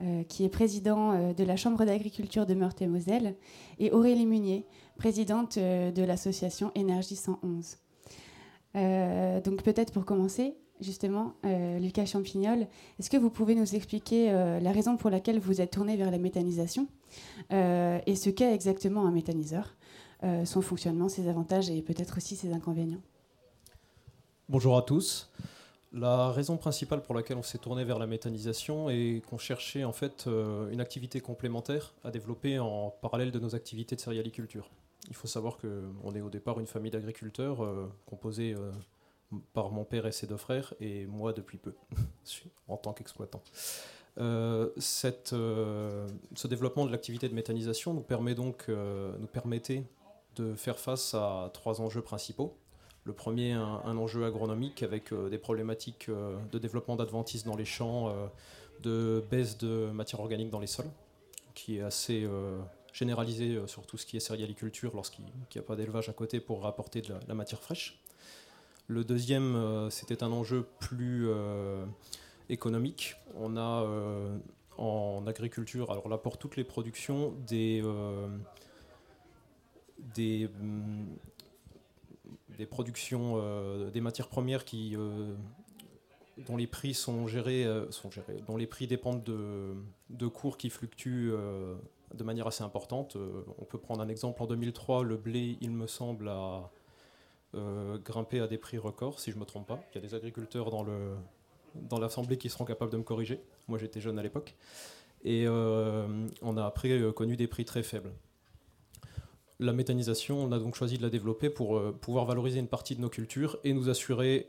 euh, 0.00 0.22
qui 0.22 0.44
est 0.44 0.48
président 0.48 1.10
euh, 1.10 1.32
de 1.32 1.42
la 1.42 1.56
Chambre 1.56 1.84
d'agriculture 1.84 2.46
de 2.46 2.54
Meurthe-et-Moselle, 2.54 3.34
et 3.80 3.90
Aurélie 3.90 4.26
Munier, 4.26 4.64
présidente 4.96 5.58
euh, 5.58 5.90
de 5.90 6.04
l'association 6.04 6.70
Énergie 6.76 7.16
111. 7.16 7.78
donc 9.42 9.62
peut-être 9.64 9.92
pour 9.92 10.04
commencer, 10.04 10.54
justement, 10.80 11.34
Lucas 11.80 12.06
Champignol, 12.06 12.68
est-ce 13.00 13.10
que 13.10 13.16
vous 13.16 13.30
pouvez 13.30 13.56
nous 13.56 13.74
expliquer 13.74 14.30
la 14.30 14.70
raison 14.70 14.96
pour 14.96 15.10
laquelle 15.10 15.40
vous 15.40 15.60
êtes 15.60 15.72
tourné 15.72 15.96
vers 15.96 16.12
la 16.12 16.18
méthanisation 16.18 16.86
et 17.50 18.14
ce 18.14 18.30
qu'est 18.30 18.54
exactement 18.54 19.04
un 19.04 19.10
méthaniseur, 19.10 19.76
son 20.44 20.62
fonctionnement, 20.62 21.08
ses 21.08 21.28
avantages 21.28 21.70
et 21.70 21.82
peut-être 21.82 22.18
aussi 22.18 22.36
ses 22.36 22.52
inconvénients? 22.52 23.00
Bonjour 24.48 24.76
à 24.76 24.82
tous. 24.82 25.32
La 25.92 26.30
raison 26.32 26.58
principale 26.58 27.00
pour 27.02 27.14
laquelle 27.14 27.38
on 27.38 27.42
s'est 27.42 27.56
tourné 27.58 27.82
vers 27.82 27.98
la 27.98 28.06
méthanisation 28.06 28.90
est 28.90 29.22
qu'on 29.26 29.38
cherchait 29.38 29.84
en 29.84 29.92
fait 29.92 30.26
euh, 30.26 30.68
une 30.70 30.82
activité 30.82 31.20
complémentaire 31.20 31.94
à 32.04 32.10
développer 32.10 32.58
en 32.58 32.90
parallèle 32.90 33.30
de 33.30 33.38
nos 33.38 33.54
activités 33.54 33.96
de 33.96 34.00
céréaliculture. 34.00 34.68
Il 35.08 35.16
faut 35.16 35.28
savoir 35.28 35.56
qu'on 35.56 36.14
est 36.14 36.20
au 36.20 36.28
départ 36.28 36.60
une 36.60 36.66
famille 36.66 36.90
d'agriculteurs 36.90 37.64
euh, 37.64 37.90
composée 38.04 38.54
euh, 38.54 38.70
par 39.54 39.70
mon 39.70 39.84
père 39.84 40.06
et 40.06 40.12
ses 40.12 40.26
deux 40.26 40.36
frères 40.36 40.74
et 40.78 41.06
moi 41.06 41.32
depuis 41.32 41.56
peu 41.56 41.72
en 42.68 42.76
tant 42.76 42.92
qu'exploitant. 42.92 43.42
ce 44.18 45.06
développement 46.46 46.84
de 46.84 46.92
l'activité 46.92 47.30
de 47.30 47.34
méthanisation 47.34 47.94
nous, 47.94 48.02
permet 48.02 48.34
donc, 48.34 48.68
nous 48.68 49.26
permettait 49.26 49.84
de 50.36 50.54
faire 50.54 50.78
face 50.78 51.14
à 51.14 51.50
trois 51.54 51.80
enjeux 51.80 52.02
principaux. 52.02 52.56
Le 53.08 53.14
premier, 53.14 53.52
un, 53.54 53.96
enjeu 53.96 54.26
agronomique 54.26 54.82
avec 54.82 55.14
euh, 55.14 55.30
des 55.30 55.38
problématiques 55.38 56.10
euh, 56.10 56.36
de 56.52 56.58
développement 56.58 56.94
d'adventisme 56.94 57.48
dans 57.48 57.56
les 57.56 57.64
champs, 57.64 58.10
euh, 58.10 58.26
de 58.82 59.24
baisse 59.30 59.56
de 59.56 59.90
matière 59.94 60.20
organique 60.20 60.50
dans 60.50 60.60
les 60.60 60.66
sols, 60.66 60.90
qui 61.54 61.78
est 61.78 61.80
assez 61.80 62.28
généralisé 62.92 63.60
sur 63.66 63.86
tout 63.86 63.96
ce 63.96 64.04
qui 64.04 64.18
est 64.18 64.20
céréaliculture 64.20 64.92
lorsqu'il 64.94 65.24
n'y 65.24 65.58
a 65.58 65.62
pas 65.62 65.74
d'élevage 65.74 66.10
à 66.10 66.12
côté 66.12 66.38
pour 66.38 66.62
rapporter 66.62 67.00
de 67.00 67.14
la, 67.26 67.34
matière 67.34 67.60
fraîche. 67.62 67.98
Le 68.86 69.02
deuxième, 69.04 69.88
c'était 69.90 70.22
un 70.22 70.30
enjeu 70.30 70.68
plus 70.78 71.28
économique. 72.50 73.16
On 73.34 73.56
a 73.56 73.84
en 74.76 75.26
agriculture, 75.26 75.90
alors 75.90 76.08
là 76.08 76.18
pour 76.18 76.38
toutes 76.38 76.56
les 76.56 76.64
productions, 76.64 77.34
des, 77.48 77.82
des, 80.14 80.46
hum, 80.60 81.06
des 82.58 82.66
productions, 82.66 83.40
des 83.90 84.00
matières 84.00 84.28
premières 84.28 84.64
qui 84.64 84.96
dont 86.46 86.56
les 86.56 86.66
prix 86.66 86.92
sont 86.92 87.26
gérés, 87.26 87.66
sont 87.90 88.10
gérés, 88.10 88.42
dont 88.46 88.56
les 88.56 88.66
prix 88.66 88.86
dépendent 88.86 89.24
de, 89.24 90.26
cours 90.26 90.58
qui 90.58 90.68
fluctuent 90.68 91.32
de 92.14 92.24
manière 92.24 92.46
assez 92.46 92.62
importante. 92.62 93.16
Euh, 93.16 93.44
on 93.58 93.64
peut 93.64 93.78
prendre 93.78 94.00
un 94.00 94.08
exemple. 94.08 94.42
En 94.42 94.46
2003, 94.46 95.04
le 95.04 95.16
blé, 95.16 95.58
il 95.60 95.70
me 95.70 95.86
semble, 95.86 96.28
a 96.28 96.70
euh, 97.54 97.98
grimpé 97.98 98.40
à 98.40 98.46
des 98.46 98.58
prix 98.58 98.78
records, 98.78 99.20
si 99.20 99.30
je 99.30 99.36
ne 99.36 99.40
me 99.40 99.46
trompe 99.46 99.66
pas. 99.66 99.80
Il 99.92 99.96
y 99.96 99.98
a 99.98 100.08
des 100.08 100.14
agriculteurs 100.14 100.70
dans, 100.70 101.98
l'Assemblée 101.98 102.38
qui 102.38 102.48
seront 102.48 102.64
capables 102.64 102.92
de 102.92 102.96
me 102.96 103.02
corriger. 103.02 103.40
Moi, 103.68 103.78
j'étais 103.78 104.00
jeune 104.00 104.18
à 104.18 104.22
l'époque. 104.22 104.54
Et 105.24 105.44
euh, 105.46 106.26
on 106.42 106.56
a 106.56 106.64
après 106.64 107.00
connu 107.12 107.36
des 107.36 107.48
prix 107.48 107.64
très 107.64 107.82
faibles. 107.82 108.12
La 109.60 109.72
méthanisation, 109.72 110.42
on 110.42 110.52
a 110.52 110.58
donc 110.58 110.76
choisi 110.76 110.98
de 110.98 111.02
la 111.02 111.10
développer 111.10 111.50
pour 111.50 111.80
pouvoir 112.00 112.24
valoriser 112.26 112.60
une 112.60 112.68
partie 112.68 112.94
de 112.94 113.00
nos 113.00 113.08
cultures 113.08 113.58
et 113.64 113.72
nous 113.72 113.88
assurer 113.88 114.48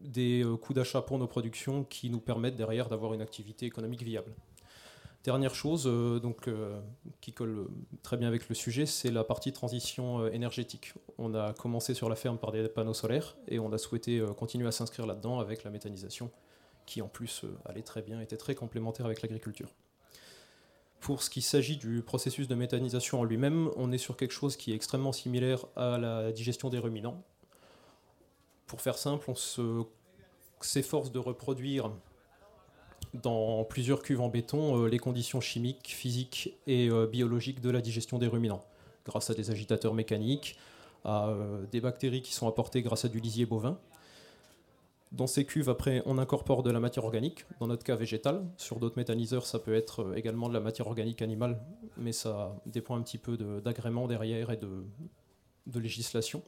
des 0.00 0.44
coûts 0.62 0.74
d'achat 0.74 1.02
pour 1.02 1.18
nos 1.18 1.26
productions 1.26 1.82
qui 1.82 2.08
nous 2.08 2.20
permettent 2.20 2.56
derrière 2.56 2.88
d'avoir 2.88 3.14
une 3.14 3.20
activité 3.20 3.66
économique 3.66 4.02
viable. 4.02 4.32
Dernière 5.24 5.54
chose 5.54 5.86
euh, 5.86 6.20
euh, 6.48 6.80
qui 7.22 7.32
colle 7.32 7.66
très 8.02 8.18
bien 8.18 8.28
avec 8.28 8.46
le 8.50 8.54
sujet, 8.54 8.84
c'est 8.84 9.10
la 9.10 9.24
partie 9.24 9.52
transition 9.52 10.20
euh, 10.20 10.30
énergétique. 10.30 10.92
On 11.16 11.34
a 11.34 11.54
commencé 11.54 11.94
sur 11.94 12.10
la 12.10 12.14
ferme 12.14 12.36
par 12.36 12.52
des 12.52 12.68
panneaux 12.68 12.92
solaires 12.92 13.34
et 13.48 13.58
on 13.58 13.72
a 13.72 13.78
souhaité 13.78 14.22
continuer 14.36 14.68
à 14.68 14.72
s'inscrire 14.72 15.06
là-dedans 15.06 15.40
avec 15.40 15.64
la 15.64 15.70
méthanisation, 15.70 16.30
qui 16.84 17.00
en 17.00 17.08
plus 17.08 17.46
allait 17.64 17.82
très 17.82 18.02
bien, 18.02 18.20
était 18.20 18.36
très 18.36 18.54
complémentaire 18.54 19.06
avec 19.06 19.22
l'agriculture. 19.22 19.70
Pour 21.04 21.22
ce 21.22 21.28
qui 21.28 21.42
s'agit 21.42 21.76
du 21.76 22.00
processus 22.00 22.48
de 22.48 22.54
méthanisation 22.54 23.20
en 23.20 23.24
lui-même, 23.24 23.68
on 23.76 23.92
est 23.92 23.98
sur 23.98 24.16
quelque 24.16 24.32
chose 24.32 24.56
qui 24.56 24.72
est 24.72 24.74
extrêmement 24.74 25.12
similaire 25.12 25.66
à 25.76 25.98
la 25.98 26.32
digestion 26.32 26.70
des 26.70 26.78
ruminants. 26.78 27.22
Pour 28.66 28.80
faire 28.80 28.96
simple, 28.96 29.30
on 29.30 29.34
s'efforce 30.62 31.12
de 31.12 31.18
reproduire 31.18 31.92
dans 33.12 33.64
plusieurs 33.64 34.02
cuves 34.02 34.22
en 34.22 34.30
béton 34.30 34.78
euh, 34.78 34.88
les 34.88 34.98
conditions 34.98 35.42
chimiques, 35.42 35.88
physiques 35.94 36.54
et 36.66 36.88
euh, 36.88 37.06
biologiques 37.06 37.60
de 37.60 37.68
la 37.68 37.82
digestion 37.82 38.18
des 38.18 38.26
ruminants, 38.26 38.64
grâce 39.04 39.28
à 39.28 39.34
des 39.34 39.50
agitateurs 39.50 39.92
mécaniques, 39.92 40.56
à 41.04 41.28
euh, 41.28 41.66
des 41.70 41.82
bactéries 41.82 42.22
qui 42.22 42.32
sont 42.32 42.48
apportées 42.48 42.80
grâce 42.80 43.04
à 43.04 43.08
du 43.08 43.20
lisier 43.20 43.44
bovin. 43.44 43.78
Dans 45.14 45.28
ces 45.28 45.44
cuves, 45.44 45.68
après, 45.68 46.02
on 46.06 46.18
incorpore 46.18 46.64
de 46.64 46.72
la 46.72 46.80
matière 46.80 47.04
organique, 47.04 47.44
dans 47.60 47.68
notre 47.68 47.84
cas 47.84 47.94
végétale. 47.94 48.44
Sur 48.56 48.80
d'autres 48.80 48.96
méthaniseurs, 48.96 49.46
ça 49.46 49.60
peut 49.60 49.72
être 49.72 50.12
également 50.16 50.48
de 50.48 50.54
la 50.54 50.58
matière 50.58 50.88
organique 50.88 51.22
animale, 51.22 51.64
mais 51.96 52.10
ça 52.10 52.56
dépend 52.66 52.96
un 52.96 53.02
petit 53.02 53.18
peu 53.18 53.36
d'agrément 53.36 54.08
derrière 54.08 54.50
et 54.50 54.56
de, 54.56 55.78
législation. 55.78 56.42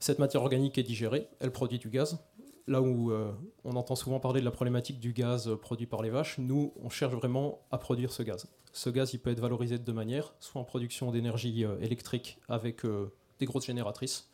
Cette 0.00 0.18
matière 0.18 0.42
organique 0.42 0.76
est 0.76 0.82
digérée, 0.82 1.28
elle 1.38 1.52
produit 1.52 1.78
du 1.78 1.88
gaz, 1.88 2.18
là 2.66 2.82
où 2.82 3.12
euh, 3.12 3.30
on 3.62 3.76
entend 3.76 3.94
souvent 3.94 4.18
parler 4.18 4.40
de 4.40 4.44
la 4.44 4.50
problématique 4.50 4.98
du 4.98 5.12
gaz 5.12 5.46
euh, 5.46 5.54
produit 5.54 5.86
par 5.86 6.02
les 6.02 6.10
vaches, 6.10 6.38
nous, 6.38 6.72
on 6.82 6.88
cherche 6.88 7.14
vraiment 7.14 7.60
à 7.70 7.78
produire 7.78 8.12
ce 8.12 8.24
gaz. 8.24 8.48
Ce 8.72 8.90
gaz, 8.90 9.14
il 9.14 9.20
peut 9.20 9.30
être 9.30 9.40
valorisé 9.40 9.78
de 9.78 9.84
deux 9.84 9.92
manières, 9.92 10.34
soit 10.40 10.60
en 10.60 10.64
production 10.64 11.12
d'énergie 11.12 11.64
euh, 11.64 11.78
électrique 11.78 12.40
avec 12.48 12.82
des 13.38 13.46
grosses 13.46 13.66
génératrices, 13.66 14.28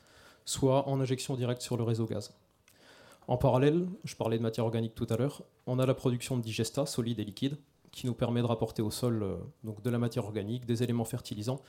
soit 0.46 0.88
en 0.88 0.98
injection 0.98 1.36
directe 1.36 1.60
sur 1.60 1.76
le 1.76 1.82
réseau 1.82 2.06
gaz. 2.06 2.32
En 3.28 3.36
parallèle, 3.36 3.86
je 4.04 4.14
parlais 4.14 4.38
de 4.38 4.42
matière 4.42 4.64
organique 4.64 4.94
tout 4.94 5.06
à 5.10 5.16
l'heure, 5.16 5.42
on 5.66 5.78
a 5.78 5.86
la 5.86 5.94
production 5.94 6.36
de 6.36 6.42
digesta, 6.42 6.86
solide 6.86 7.18
et 7.18 7.24
liquide, 7.24 7.56
qui 7.90 8.06
nous 8.06 8.14
permet 8.14 8.40
de 8.40 8.46
rapporter 8.46 8.82
au 8.82 8.90
sol 8.90 9.38
donc 9.64 9.82
de 9.82 9.90
la 9.90 9.98
matière 9.98 10.24
organique, 10.24 10.66
des 10.66 10.82
éléments 10.82 11.04
fertilisants, 11.04 11.60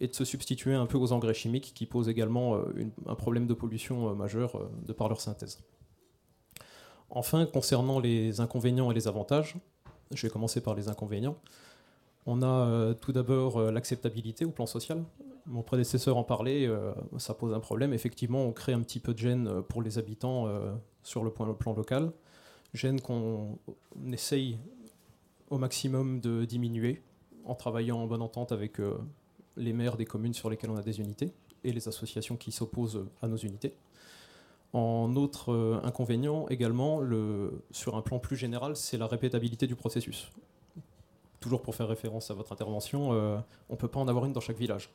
et 0.00 0.08
de 0.08 0.14
se 0.14 0.24
substituer 0.24 0.74
un 0.74 0.86
peu 0.86 0.98
aux 0.98 1.12
engrais 1.12 1.34
chimiques 1.34 1.72
qui 1.74 1.86
posent 1.86 2.08
également 2.08 2.60
un 3.06 3.14
problème 3.14 3.46
de 3.46 3.54
pollution 3.54 4.14
majeur 4.14 4.68
de 4.86 4.92
par 4.92 5.08
leur 5.08 5.20
synthèse. 5.20 5.60
Enfin, 7.10 7.46
concernant 7.46 8.00
les 8.00 8.40
inconvénients 8.40 8.90
et 8.90 8.94
les 8.94 9.08
avantages, 9.08 9.56
je 10.12 10.26
vais 10.26 10.30
commencer 10.30 10.60
par 10.60 10.74
les 10.74 10.88
inconvénients. 10.88 11.36
On 12.26 12.42
a 12.42 12.46
euh, 12.46 12.94
tout 12.94 13.12
d'abord 13.12 13.56
euh, 13.56 13.70
l'acceptabilité 13.70 14.44
au 14.44 14.50
plan 14.50 14.66
social. 14.66 15.02
Mon 15.46 15.62
prédécesseur 15.62 16.18
en 16.18 16.24
parlait, 16.24 16.66
euh, 16.66 16.92
ça 17.16 17.32
pose 17.32 17.54
un 17.54 17.60
problème. 17.60 17.94
Effectivement, 17.94 18.44
on 18.44 18.52
crée 18.52 18.74
un 18.74 18.80
petit 18.80 19.00
peu 19.00 19.14
de 19.14 19.18
gêne 19.18 19.62
pour 19.62 19.80
les 19.80 19.96
habitants 19.98 20.46
sur 21.08 21.24
le, 21.24 21.30
plan 21.30 21.74
local. 21.74 22.12
Gêne 22.74 23.00
qu'on 23.00 23.58
essaye 24.12 24.58
au 25.48 25.56
maximum 25.58 26.20
de 26.20 26.44
diminuer 26.44 27.00
en 27.46 27.54
travaillant 27.54 27.98
en 27.98 28.06
bonne 28.06 28.20
entente 28.20 28.52
avec 28.52 28.78
les 29.56 29.72
maires 29.72 29.96
des 29.96 30.04
communes 30.04 30.34
sur 30.34 30.50
lesquelles 30.50 30.70
on 30.70 30.76
a 30.76 30.82
des 30.82 31.00
unités 31.00 31.32
et 31.64 31.72
les 31.72 31.88
associations 31.88 32.36
qui 32.36 32.52
s'opposent 32.52 33.06
à 33.22 33.28
nos 33.28 33.36
unités. 33.36 33.74
En 34.74 35.16
autre 35.16 35.52
euh, 35.52 35.80
inconvénient 35.82 36.46
également, 36.48 37.00
sur 37.70 37.96
un 37.96 38.02
plan 38.02 38.18
plus 38.18 38.36
général, 38.36 38.76
c'est 38.76 38.98
la 38.98 39.06
répétabilité 39.06 39.66
du 39.66 39.74
processus. 39.74 40.30
Toujours 41.40 41.62
pour 41.62 41.74
faire 41.74 41.88
référence 41.88 42.30
à 42.30 42.34
votre 42.34 42.52
intervention, 42.52 43.12
euh, 43.12 43.38
on 43.70 43.74
ne 43.74 43.78
peut 43.78 43.88
pas 43.88 44.00
en 44.00 44.08
avoir 44.08 44.26
une 44.26 44.32
dans 44.32 44.40
chaque 44.40 44.58
village. 44.58 44.90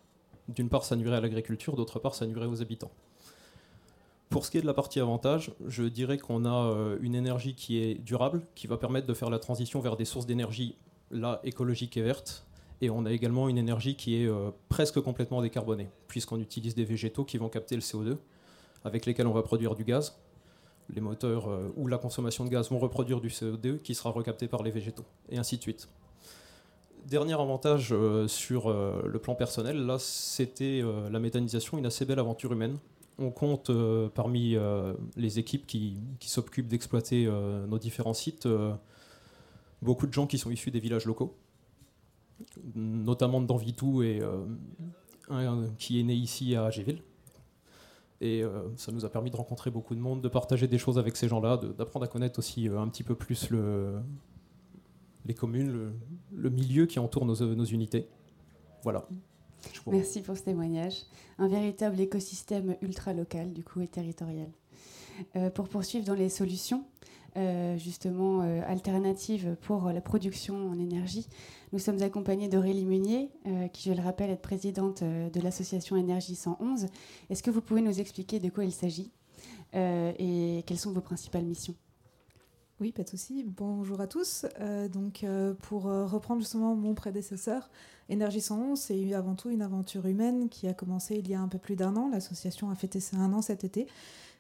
D'une 0.48 0.70
part, 0.70 0.84
ça 0.84 0.96
nuirait 0.96 1.18
à 1.18 1.22
l'agriculture, 1.22 1.76
d'autre 1.76 2.00
part, 2.00 2.14
ça 2.14 2.28
nuirait 2.28 2.46
aux 2.46 2.62
habitants. 2.62 2.92
Pour 4.34 4.46
ce 4.46 4.52
qui 4.52 4.58
est 4.58 4.62
de 4.62 4.68
la 4.68 4.74
partie 4.74 5.00
avantage, 5.00 5.52
je 5.66 5.84
dirais 5.84 6.18
qu'on 6.18 6.44
a 6.44 6.72
euh, 6.74 6.98
une 7.02 7.16
énergie 7.16 7.56
qui 7.56 7.78
est 7.78 7.96
durable, 7.96 8.42
qui 8.56 8.68
va 8.68 8.76
permettre 8.76 9.08
de 9.08 9.14
faire 9.14 9.30
la 9.30 9.40
transition 9.40 9.80
vers 9.80 9.96
des 9.96 10.06
sources 10.06 10.26
d'énergie, 10.26 10.76
là, 11.10 11.40
écologiques 11.46 11.96
et 11.96 12.02
vertes. 12.02 12.46
Et 12.82 12.90
on 12.90 13.06
a 13.06 13.12
également 13.14 13.48
une 13.48 13.58
énergie 13.58 13.96
qui 13.96 14.16
est 14.18 14.30
presque 14.68 15.00
complètement 15.00 15.42
décarbonée, 15.42 15.88
puisqu'on 16.10 16.42
utilise 16.42 16.76
des 16.76 16.84
végétaux 16.84 17.24
qui 17.24 17.38
vont 17.38 17.48
capter 17.48 17.76
le 17.76 17.82
CO2 17.82 18.18
avec 18.84 19.06
lesquels 19.06 19.28
on 19.28 19.34
va 19.34 19.44
produire 19.44 19.76
du 19.76 19.84
gaz. 19.84 20.20
Les 20.90 21.02
moteurs 21.02 21.50
euh, 21.50 21.72
ou 21.78 21.88
la 21.88 21.98
consommation 21.98 22.44
de 22.44 22.50
gaz 22.50 22.70
vont 22.70 22.80
reproduire 22.80 23.22
du 23.22 23.30
CO2 23.30 23.80
qui 23.80 23.96
sera 23.96 24.12
recapté 24.12 24.48
par 24.48 24.64
les 24.64 24.72
végétaux, 24.72 25.06
et 25.30 25.38
ainsi 25.38 25.58
de 25.58 25.62
suite. 25.62 25.88
Dernier 27.06 27.34
avantage 27.34 27.90
euh, 27.92 28.28
sur 28.28 28.70
euh, 28.70 29.02
le 29.06 29.20
plan 29.20 29.36
personnel, 29.36 29.86
là 29.86 29.98
c'était 30.00 30.84
la 31.10 31.20
méthanisation, 31.20 31.78
une 31.78 31.86
assez 31.86 32.06
belle 32.06 32.20
aventure 32.20 32.52
humaine. 32.52 32.78
On 33.20 33.30
compte 33.30 33.72
parmi 34.16 34.56
les 35.16 35.40
équipes 35.40 35.68
qui, 35.68 35.98
s'occupent 36.22 36.68
d'exploiter 36.68 37.26
nos 37.26 37.78
différents 37.78 38.14
sites 38.14 38.48
beaucoup 39.82 40.08
de 40.08 40.14
gens 40.14 40.28
qui 40.28 40.38
sont 40.38 40.50
issus 40.50 40.72
des 40.72 40.80
villages 40.80 41.06
locaux, 41.06 41.36
notamment 42.74 43.42
d'Anvitou 43.42 44.02
et 44.02 44.22
un 45.30 45.68
qui 45.78 46.00
est 46.00 46.04
né 46.04 46.14
ici 46.14 46.56
à 46.56 46.70
Géville. 46.70 47.02
Et 48.24 48.42
euh, 48.42 48.70
ça 48.78 48.94
nous 48.94 49.04
a 49.04 49.10
permis 49.10 49.32
de 49.32 49.36
rencontrer 49.36 49.70
beaucoup 49.70 49.96
de 49.96 50.00
monde, 50.00 50.22
de 50.22 50.30
partager 50.30 50.66
des 50.70 50.78
choses 50.78 50.98
avec 50.98 51.18
ces 51.18 51.28
gens-là, 51.28 51.58
d'apprendre 51.58 52.06
à 52.06 52.08
connaître 52.08 52.40
aussi 52.40 52.70
euh, 52.70 52.80
un 52.80 52.88
petit 52.88 53.04
peu 53.04 53.16
plus 53.16 53.50
le, 53.50 54.00
les 55.26 55.34
communes, 55.34 55.92
le, 56.32 56.50
milieu 56.50 56.86
qui 56.86 57.00
entoure 57.00 57.26
nos 57.26 57.66
unités. 57.66 58.08
Voilà. 58.82 59.06
Merci 59.88 60.22
pour 60.22 60.38
ce 60.38 60.44
témoignage. 60.44 61.04
Un 61.38 61.48
véritable 61.48 62.00
écosystème 62.00 62.76
ultra 62.82 63.14
local, 63.14 63.54
du 63.54 63.64
coup, 63.64 63.82
et 63.82 63.88
territorial. 63.88 64.50
Euh, 65.36 65.50
pour 65.50 65.68
poursuivre 65.68 66.06
dans 66.06 66.16
les 66.16 66.30
solutions, 66.30 66.84
euh, 67.36 67.78
justement 67.78 68.42
euh, 68.42 68.62
alternative 68.68 69.56
pour 69.62 69.90
la 69.92 70.02
production 70.02 70.70
en 70.70 70.80
énergie. 70.80 71.28
Nous 71.72 71.80
sommes 71.80 72.02
accompagnés 72.02 72.48
d'Aurélie 72.48 72.86
Munier, 72.86 73.32
qui, 73.74 73.90
je 73.90 73.96
le 73.96 74.02
rappelle, 74.02 74.30
est 74.30 74.36
présidente 74.36 75.04
de 75.04 75.42
l'association 75.42 75.96
Énergie 75.98 76.36
111. 76.36 76.86
Est-ce 77.32 77.42
que 77.42 77.50
vous 77.50 77.62
pouvez 77.62 77.82
nous 77.82 78.00
expliquer 78.00 78.40
de 78.40 78.50
quoi 78.50 78.64
il 78.64 78.72
s'agit 78.72 79.12
et 79.74 80.64
quelles 80.68 80.78
sont 80.78 80.92
vos 80.92 81.02
principales 81.02 81.46
missions? 81.46 81.74
Oui, 82.84 82.92
pas 82.92 83.04
de 83.04 83.10
souci. 83.10 83.46
Bonjour 83.48 84.02
à 84.02 84.08
tous. 84.08 84.46
donc, 84.92 85.26
pour 85.62 85.84
reprendre 85.84 86.42
justement 86.42 86.76
mon 86.76 86.94
prédécesseur, 86.96 87.70
Énergie 88.10 88.42
111, 88.42 88.78
c'est 88.78 89.14
avant 89.14 89.36
tout 89.36 89.50
une 89.50 89.62
aventure 89.62 90.06
humaine 90.06 90.50
qui 90.50 90.68
a 90.68 90.74
commencé 90.74 91.16
il 91.16 91.30
y 91.30 91.34
a 91.34 91.40
un 91.40 91.48
peu 91.48 91.60
plus 91.60 91.78
d'un 91.78 91.96
an. 91.96 92.10
L'association 92.12 92.70
a 92.72 92.76
fêté 92.76 93.00
un 93.14 93.32
an 93.32 93.42
cet 93.42 93.64
été. 93.64 93.88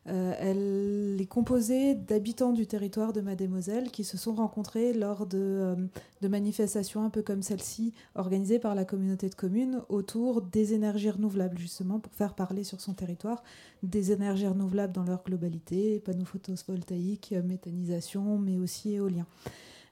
Euh, 0.10 0.33
elle 0.38 1.22
est 1.22 1.25
composée 1.25 1.95
d'habitants 1.95 2.51
du 2.51 2.67
territoire 2.67 3.13
de 3.13 3.22
Mademoiselle 3.22 3.89
qui 3.89 4.03
se 4.03 4.17
sont 4.17 4.33
rencontrés 4.33 4.91
lors 4.91 5.25
de, 5.25 5.38
euh, 5.39 5.75
de 6.22 6.27
manifestations 6.27 7.05
un 7.05 7.10
peu 7.10 7.22
comme 7.22 7.41
celle-ci, 7.41 7.93
organisées 8.15 8.60
par 8.60 8.75
la 8.75 8.83
communauté 8.83 9.29
de 9.29 9.36
communes 9.36 9.81
autour 9.88 10.41
des 10.41 10.74
énergies 10.74 11.10
renouvelables, 11.10 11.57
justement 11.57 12.00
pour 12.00 12.12
faire 12.13 12.36
parler 12.36 12.65
sur 12.65 12.81
son 12.81 12.93
territoire 12.93 13.43
des 13.81 14.12
énergies 14.12 14.48
renouvelables 14.48 14.93
dans 14.93 15.03
leur 15.03 15.24
globalité, 15.24 16.00
panneaux 16.00 16.25
photovoltaïques, 16.25 17.33
méthanisation, 17.45 18.38
mais 18.38 18.57
aussi 18.57 18.93
éolien. 18.95 19.25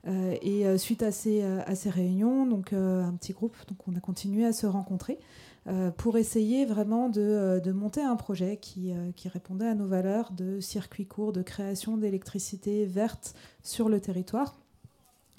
Euh, 0.08 0.36
et 0.42 0.78
suite 0.78 1.04
à 1.04 1.12
ces, 1.12 1.44
à 1.44 1.76
ces 1.76 1.90
réunions, 1.90 2.46
donc 2.46 2.74
un 2.74 3.14
petit 3.14 3.34
groupe, 3.34 3.56
donc 3.68 3.78
on 3.88 3.96
a 3.96 4.00
continué 4.00 4.46
à 4.46 4.52
se 4.52 4.66
rencontrer. 4.66 5.20
Euh, 5.68 5.92
pour 5.92 6.18
essayer 6.18 6.66
vraiment 6.66 7.08
de, 7.08 7.22
euh, 7.22 7.60
de, 7.60 7.72
monter 7.72 8.02
un 8.02 8.16
projet 8.16 8.58
qui, 8.58 8.92
euh, 8.92 9.12
qui, 9.16 9.28
répondait 9.30 9.68
à 9.68 9.76
nos 9.76 9.86
valeurs 9.86 10.32
de 10.32 10.60
circuit 10.60 11.06
court, 11.06 11.34
de 11.34 11.44
création 11.44 11.98
d'électricité 11.98 12.86
verte 12.88 13.36
sur 13.62 13.88
le 13.88 14.00
territoire. 14.00 14.58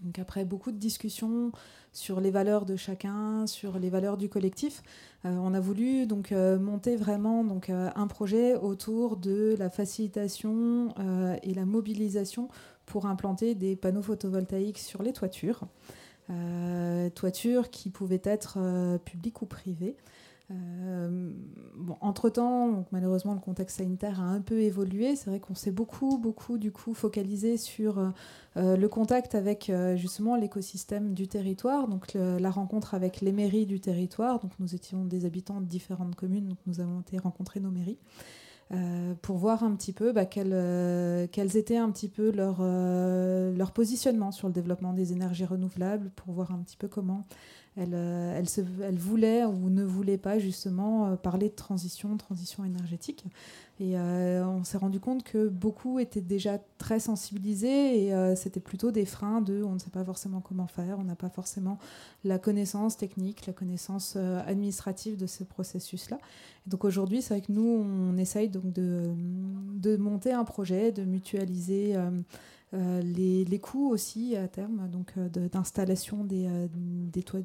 Donc 0.05 0.21
après 0.21 0.45
beaucoup 0.45 0.71
de 0.71 0.77
discussions 0.77 1.51
sur 1.93 2.21
les 2.21 2.31
valeurs 2.31 2.67
de 2.67 2.77
chacun, 2.77 3.49
sur 3.49 3.81
les 3.81 3.91
valeurs 3.91 4.17
du 4.17 4.29
collectif, 4.29 4.83
on 5.25 5.55
a 5.55 5.61
voulu 5.61 6.07
donc 6.07 6.33
monter 6.33 6.97
vraiment 6.97 7.45
donc 7.45 7.71
un 7.71 8.07
projet 8.09 8.57
autour 8.57 9.17
de 9.17 9.55
la 9.61 9.71
facilitation 9.71 10.93
et 11.45 11.55
la 11.55 11.65
mobilisation 11.65 12.49
pour 12.87 13.07
implanter 13.07 13.55
des 13.55 13.77
panneaux 13.77 14.03
photovoltaïques 14.03 14.79
sur 14.79 15.05
les 15.05 15.13
toitures. 15.13 15.61
Toitures 17.15 17.71
qui 17.71 17.91
pouvaient 17.91 18.23
être 18.25 18.59
publiques 19.05 19.43
ou 19.43 19.47
privées. 19.47 19.97
Euh, 20.53 21.31
bon, 21.77 21.97
entre-temps, 22.01 22.85
malheureusement, 22.93 23.35
le 23.35 23.41
contexte 23.41 23.79
sanitaire 23.79 24.21
a 24.21 24.25
un 24.25 24.41
peu 24.41 24.61
évolué. 24.61 25.17
C'est 25.17 25.31
vrai 25.31 25.41
qu'on 25.41 25.55
s'est 25.55 25.71
beaucoup, 25.71 26.19
beaucoup, 26.19 26.59
du 26.59 26.73
coup, 26.73 26.95
focalisé 26.95 27.57
sur 27.57 27.99
euh, 28.57 28.77
le 28.77 28.89
contact 28.89 29.35
avec 29.35 29.71
euh, 29.71 29.97
justement 29.97 30.37
l'écosystème 30.37 31.15
du 31.15 31.29
territoire, 31.29 31.89
donc 31.89 32.15
la 32.15 32.51
rencontre 32.51 32.95
avec 32.95 33.21
les 33.21 33.33
mairies 33.33 33.67
du 33.67 33.81
territoire. 33.81 34.41
Donc 34.41 34.53
nous 34.59 34.75
étions 34.75 35.05
des 35.05 35.25
habitants 35.25 35.61
de 35.61 35.67
différentes 35.67 36.17
communes, 36.17 36.49
donc 36.49 36.59
nous 36.67 36.81
avons 36.81 37.01
été 37.01 37.19
rencontrer 37.19 37.61
nos 37.61 37.71
mairies. 37.71 37.99
Pour 39.21 39.37
voir 39.37 39.65
un 39.65 39.75
petit 39.75 39.93
peu 39.93 40.13
bah, 40.13 40.25
quels, 40.25 41.29
quels, 41.31 41.57
étaient 41.57 41.77
un 41.77 41.91
petit 41.91 42.09
peu 42.09 42.31
leur, 42.31 42.63
leur 42.63 43.73
positionnement 43.73 44.33
sur 44.33 44.49
le 44.49 44.55
développement 44.55 44.93
des 44.93 45.13
énergies 45.13 45.45
renouvelables, 45.45 46.11
pour 46.17 46.33
voir 46.33 46.53
un 46.53 46.59
petit 46.59 46.77
peu 46.77 46.89
comment 46.89 47.25
elle, 47.77 47.95
euh, 47.95 48.43
elle, 48.83 48.99
voulait 48.99 49.45
ou 49.45 49.71
ne 49.71 49.83
voulait 49.83 50.19
pas 50.19 50.39
justement 50.39 51.07
euh, 51.07 51.17
parler 51.17 51.49
de 51.49 51.55
transition, 51.55 52.15
transition 52.19 52.65
énergétique. 52.65 53.25
Et 53.81 53.99
euh, 53.99 54.47
on 54.47 54.63
s'est 54.63 54.77
rendu 54.77 55.01
compte 55.01 55.25
que 55.25 55.49
beaucoup 55.49 55.99
étaient 55.99 56.21
déjà 56.21 56.59
très 56.77 57.01
sensibilisés 57.01 58.07
et 58.07 58.37
c'était 58.37 58.61
plutôt 58.61 58.93
des 58.93 59.07
freins 59.07 59.41
de 59.41 59.63
on 59.63 59.73
ne 59.73 59.79
sait 59.79 59.91
pas 59.91 60.05
forcément 60.05 60.41
comment 60.41 60.69
faire, 60.69 60.99
on 61.01 61.05
n'a 61.05 61.17
pas 61.17 61.31
forcément 61.31 61.79
la 62.23 62.39
connaissance 62.39 62.97
technique, 62.97 63.47
la 63.47 63.53
connaissance 63.53 64.15
administrative 64.47 65.17
de 65.17 65.27
ce 65.27 65.43
processus-là. 65.43 66.19
donc 66.69 66.85
aujourd'hui, 66.85 67.23
c'est 67.23 67.35
vrai 67.35 67.41
que 67.41 67.51
nous, 67.51 67.67
on 67.67 68.17
essaye 68.19 68.49
donc 68.49 68.73
de, 68.73 69.11
de 69.75 69.97
monter 69.97 70.33
un 70.33 70.45
projet, 70.45 70.93
de 70.93 71.03
mutualiser 71.03 71.97
euh, 72.75 73.03
les, 73.03 73.59
coûts 73.59 73.91
aussi 73.91 74.35
à 74.35 74.49
terme 74.49 74.89
donc 74.89 75.13
euh, 75.19 75.29
d'installation 75.29 76.25
des, 76.25 76.47
euh, 76.47 76.69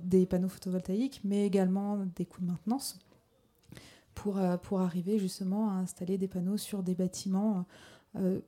des, 0.03 0.25
panneaux 0.25 0.47
photovoltaïques, 0.47 1.19
mais 1.25 1.45
également 1.45 1.97
des 2.15 2.25
coûts 2.25 2.39
de 2.41 2.47
maintenance 2.47 2.97
pour, 4.15 4.39
pour 4.63 4.79
arriver 4.79 5.19
justement 5.19 5.69
à 5.69 5.73
installer 5.73 6.17
des 6.17 6.29
panneaux 6.29 6.57
sur 6.57 6.81
des 6.81 6.95
bâtiments 6.95 7.65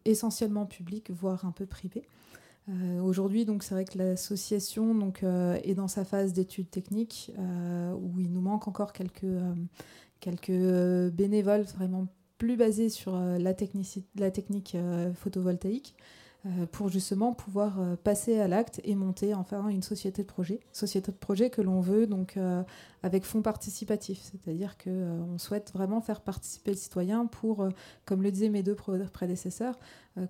essentiellement 0.04 0.66
publics, 0.66 1.12
voire 1.12 1.46
un 1.46 1.52
peu 1.52 1.68
privés. 1.68 2.08
Aujourd'hui, 3.04 3.46
donc 3.46 3.62
c'est 3.62 3.76
vrai 3.76 3.86
que 3.86 3.98
l'association 4.00 5.14
est 5.64 5.76
dans 5.76 5.88
sa 5.88 6.06
phase 6.06 6.34
d'études 6.34 6.72
techniques 6.72 7.32
où 7.38 8.20
il 8.20 8.32
nous 8.32 8.42
manque 8.42 8.68
encore 8.68 8.94
quelques 8.94 9.28
quelques 10.20 11.12
bénévoles 11.14 11.62
vraiment 11.62 12.08
plus 12.40 12.58
basés 12.58 12.90
sur 12.90 13.16
la, 13.16 13.38
la 13.38 14.32
technique 14.32 14.76
photovoltaïque. 15.14 15.96
Euh, 16.46 16.66
pour 16.72 16.88
justement 16.88 17.34
pouvoir 17.34 17.82
euh, 17.82 17.98
passer 17.98 18.40
à 18.40 18.48
l'acte 18.48 18.80
et 18.86 18.96
monter 18.96 19.34
enfin 19.34 19.68
une 19.68 19.82
société 19.82 20.22
de 20.22 20.28
projet. 20.28 20.62
Société 20.72 21.12
de 21.12 21.18
projet 21.18 21.50
que 21.50 21.62
l'on 21.62 21.82
veut 21.82 22.08
donc 22.08 22.38
euh, 22.38 22.64
avec 23.04 23.26
fonds 23.26 23.42
participatifs, 23.42 24.22
c'est-à-dire 24.22 24.78
qu'on 24.78 25.38
souhaite 25.38 25.74
vraiment 25.74 26.00
faire 26.00 26.22
participer 26.22 26.72
le 26.72 26.78
citoyen 26.78 27.26
pour, 27.26 27.68
comme 28.06 28.24
le 28.24 28.32
disaient 28.32 28.48
mes 28.48 28.64
deux 28.64 28.76
prédécesseurs, 28.76 29.78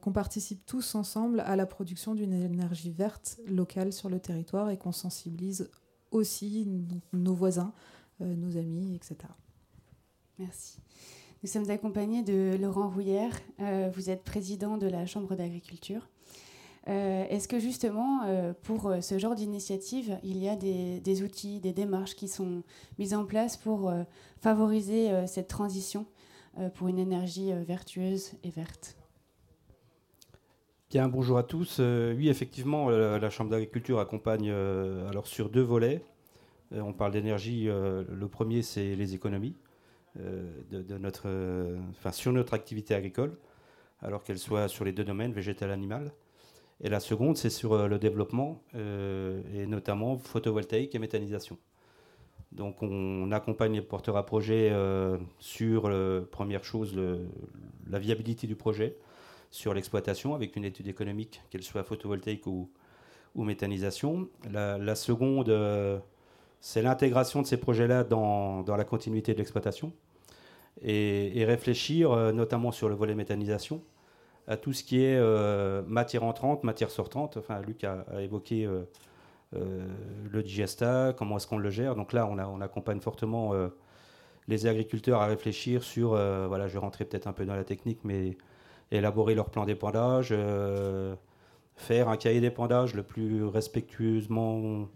qu'on 0.02 0.12
participe 0.12 0.66
tous 0.66 0.96
ensemble 0.96 1.42
à 1.42 1.56
la 1.56 1.68
production 1.68 2.16
d'une 2.16 2.34
énergie 2.34 2.92
verte 2.92 3.40
locale 3.48 3.94
sur 3.94 4.10
le 4.10 4.20
territoire 4.20 4.70
et 4.72 4.78
qu'on 4.78 4.92
sensibilise 4.92 5.70
aussi 6.12 6.68
nos 7.14 7.34
voisins, 7.34 7.74
nos 8.20 8.58
amis, 8.58 8.96
etc. 8.96 9.18
Merci. 10.38 10.80
Nous 11.42 11.48
sommes 11.48 11.70
accompagnés 11.70 12.22
de 12.22 12.58
Laurent 12.60 12.90
Rouillère. 12.90 13.32
Euh, 13.62 13.90
vous 13.94 14.10
êtes 14.10 14.26
président 14.26 14.78
de 14.78 14.88
la 14.88 15.06
Chambre 15.06 15.36
d'agriculture. 15.36 16.10
Euh, 16.90 17.24
est-ce 17.30 17.48
que 17.48 17.60
justement, 17.60 18.24
euh, 18.26 18.52
pour 18.64 18.94
ce 19.00 19.18
genre 19.18 19.36
d'initiative, 19.36 20.20
il 20.22 20.38
y 20.44 20.50
a 20.50 20.58
des, 20.58 21.24
outils, 21.24 21.62
des 21.62 21.72
démarches 21.72 22.16
qui 22.16 22.28
sont 22.28 22.64
mises 22.98 23.14
en 23.14 23.24
place 23.24 23.56
pour 23.56 23.90
favoriser 24.42 25.26
cette 25.28 25.48
transition 25.48 26.06
pour 26.76 26.90
une 26.90 27.00
énergie 27.00 27.54
vertueuse 27.54 28.34
et 28.44 28.50
verte? 28.50 28.98
Bien, 30.90 31.08
bonjour 31.08 31.38
à 31.38 31.44
tous. 31.44 31.80
oui, 31.80 32.28
effectivement, 32.28 32.90
la 32.90 33.30
Chambre 33.30 33.52
d'agriculture 33.52 34.00
accompagne 34.00 34.52
alors 34.52 35.28
sur 35.28 35.50
deux 35.50 35.62
volets. 35.62 36.04
on 36.74 36.92
parle 36.92 37.14
d'énergie. 37.14 37.66
le 37.66 38.28
premier, 38.28 38.62
c'est 38.62 38.96
les 38.96 39.16
économies. 39.16 39.56
Euh, 40.20 40.44
de, 40.72 40.98
notre, 40.98 41.24
euh, 41.28 41.78
sur 42.12 42.32
notre 42.32 42.54
activité 42.54 42.94
agricole, 42.94 43.38
alors 44.02 44.24
qu'elle 44.24 44.38
soit 44.38 44.68
sur 44.68 44.84
les 44.86 44.92
deux 44.92 45.04
domaines, 45.04 45.34
végétal, 45.34 45.72
animal. 45.72 46.12
Et 46.82 46.90
la 46.90 47.00
seconde, 47.00 47.38
c'est 47.38 47.50
sur 47.50 47.74
euh, 47.74 47.88
le 47.88 48.00
développement, 48.00 48.62
et 48.74 49.66
notamment 49.66 50.18
photovoltaïque 50.18 50.96
et 50.96 51.00
méthanisation. 51.00 51.58
Donc 52.52 52.82
on 52.82 53.32
accompagne 53.32 53.74
les 53.74 53.82
porteurs 53.82 54.18
à 54.18 54.26
projet 54.26 54.74
sur, 55.38 55.92
première 56.32 56.64
chose, 56.64 57.00
la 57.88 58.00
viabilité 58.00 58.48
du 58.48 58.56
projet, 58.56 58.98
sur 59.52 59.74
l'exploitation 59.74 60.34
avec 60.34 60.56
une 60.56 60.66
étude 60.66 60.88
économique, 60.88 61.42
qu'elle 61.52 61.62
soit 61.62 61.84
photovoltaïque 61.84 62.48
ou, 62.48 62.72
ou 63.36 63.44
méthanisation. 63.44 64.30
La, 64.50 64.80
la 64.80 64.96
seconde, 64.96 65.54
c'est 66.60 66.82
l'intégration 66.82 67.44
de 67.44 67.48
ces 67.48 67.58
projets-là 67.58 68.04
dans, 68.04 68.64
dans, 68.64 68.76
la 68.76 68.84
continuité 68.84 69.34
de 69.34 69.38
l'exploitation 69.38 69.94
et, 70.82 71.46
réfléchir 71.46 72.12
euh, 72.12 72.32
notamment 72.32 72.72
sur 72.72 72.90
le 72.90 72.96
volet 72.96 73.16
méthanisation 73.16 73.82
à 74.48 74.58
tout 74.58 74.74
ce 74.74 74.84
qui 74.84 75.04
est 75.04 75.18
euh, 75.18 75.84
matière 75.88 76.24
entrante, 76.24 76.64
matière 76.64 76.90
sortante. 76.90 77.38
Enfin, 77.38 77.62
Luc 77.62 77.84
a, 77.84 78.04
évoqué 78.20 78.66
euh, 78.66 78.84
le 79.54 80.44
digesta, 80.44 81.14
comment 81.16 81.38
est-ce 81.38 81.46
qu'on 81.46 81.60
le 81.60 81.70
gère. 81.70 81.96
Donc 81.96 82.14
là, 82.14 82.28
on, 82.28 82.62
accompagne 82.62 83.00
fortement 83.00 83.54
les 84.48 84.66
agriculteurs 84.66 85.22
à 85.22 85.28
réfléchir 85.28 85.84
sur, 85.84 86.10
voilà, 86.10 86.68
je 86.68 86.74
vais 86.74 86.80
rentrer 86.80 87.06
peut-être 87.06 87.28
un 87.28 87.34
peu 87.34 87.46
dans 87.46 87.56
la 87.56 87.64
technique, 87.64 88.00
mais 88.04 88.38
élaborer 88.90 89.36
leur 89.36 89.52
plan 89.52 89.66
d'épandage, 89.66 90.34
faire 91.76 92.10
un 92.10 92.18
cahier 92.18 92.42
d'épandage 92.42 92.96
le 92.96 93.04
plus 93.04 93.46
respectueusement 93.46 94.88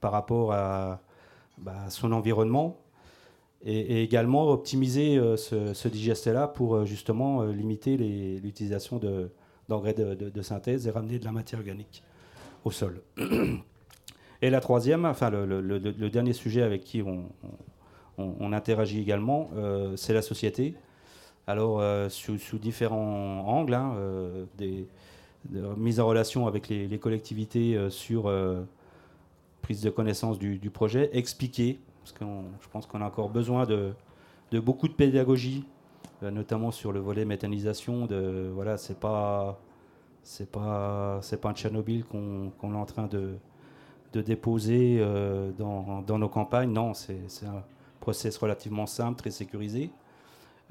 par 0.00 0.12
rapport 0.12 0.52
à 0.52 1.00
bah, 1.56 1.88
son 1.88 2.12
environnement 2.12 2.81
et, 3.64 4.02
également 4.02 4.50
optimiser 4.50 5.16
euh, 5.16 5.36
ce, 5.36 5.74
ce 5.74 5.88
digesté-là 5.88 6.48
pour 6.48 6.74
euh, 6.74 6.84
justement 6.84 7.42
euh, 7.42 7.52
limiter 7.52 7.96
l'utilisation 7.96 9.00
d'engrais 9.68 9.94
de, 9.94 10.42
synthèse 10.42 10.86
et 10.86 10.90
ramener 10.90 11.18
de 11.18 11.24
la 11.24 11.32
matière 11.32 11.60
organique 11.60 12.02
au 12.64 12.70
sol. 12.70 13.00
Et 14.42 14.50
la 14.50 14.60
troisième, 14.60 15.04
enfin 15.04 15.30
le, 15.30 16.08
dernier 16.10 16.32
sujet 16.32 16.62
avec 16.62 16.82
qui 16.82 17.02
on, 17.02 18.52
interagit 18.52 19.00
également, 19.00 19.50
c'est 19.96 20.12
la 20.12 20.20
société. 20.22 20.74
Alors 21.46 21.80
sous, 22.10 22.58
différents 22.58 23.46
angles, 23.46 23.74
hein, 23.74 23.94
en 25.54 26.06
relation 26.06 26.48
avec 26.48 26.68
les, 26.68 26.98
collectivités 26.98 27.78
sur 27.88 28.30
prise 29.62 29.80
de 29.80 29.90
connaissance 29.90 30.40
du, 30.40 30.70
projet, 30.70 31.08
expliquer, 31.12 31.78
parce 32.02 32.12
que 32.12 32.24
je 32.60 32.68
pense 32.68 32.86
qu'on 32.86 33.00
a 33.00 33.06
encore 33.06 33.30
besoin 33.30 33.64
de, 33.64 33.94
beaucoup 34.58 34.88
de 34.88 34.92
pédagogie, 34.92 35.64
euh, 36.22 36.30
notamment 36.30 36.70
sur 36.70 36.92
le 36.92 37.00
volet 37.00 37.24
méthanisation. 37.24 38.06
De, 38.06 38.50
voilà, 38.52 38.76
c'est 38.76 38.98
pas, 38.98 39.58
un 40.64 41.54
Tchernobyl 41.54 42.04
qu'on 42.04 42.50
est 42.62 42.76
en 42.76 42.84
train 42.84 43.06
de, 43.06 43.34
déposer 44.20 44.98
euh, 45.00 45.52
dans, 45.52 46.18
nos 46.18 46.28
campagnes. 46.28 46.72
Non, 46.72 46.92
c'est 46.94 47.46
un 47.46 47.62
process 48.00 48.36
relativement 48.36 48.86
simple, 48.86 49.18
très 49.18 49.30
sécurisé, 49.30 49.90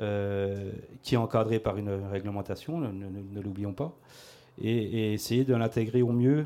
euh, 0.01 0.71
qui 1.01 1.15
est 1.15 1.17
encadré 1.17 1.59
par 1.59 1.77
une 1.77 1.91
réglementation, 2.11 2.77
ne, 2.79 3.41
l'oublions 3.41 3.73
pas, 3.73 3.93
et, 4.61 5.13
essayer 5.13 5.45
de 5.45 5.55
l'intégrer 5.55 6.01
au 6.01 6.11
mieux 6.11 6.45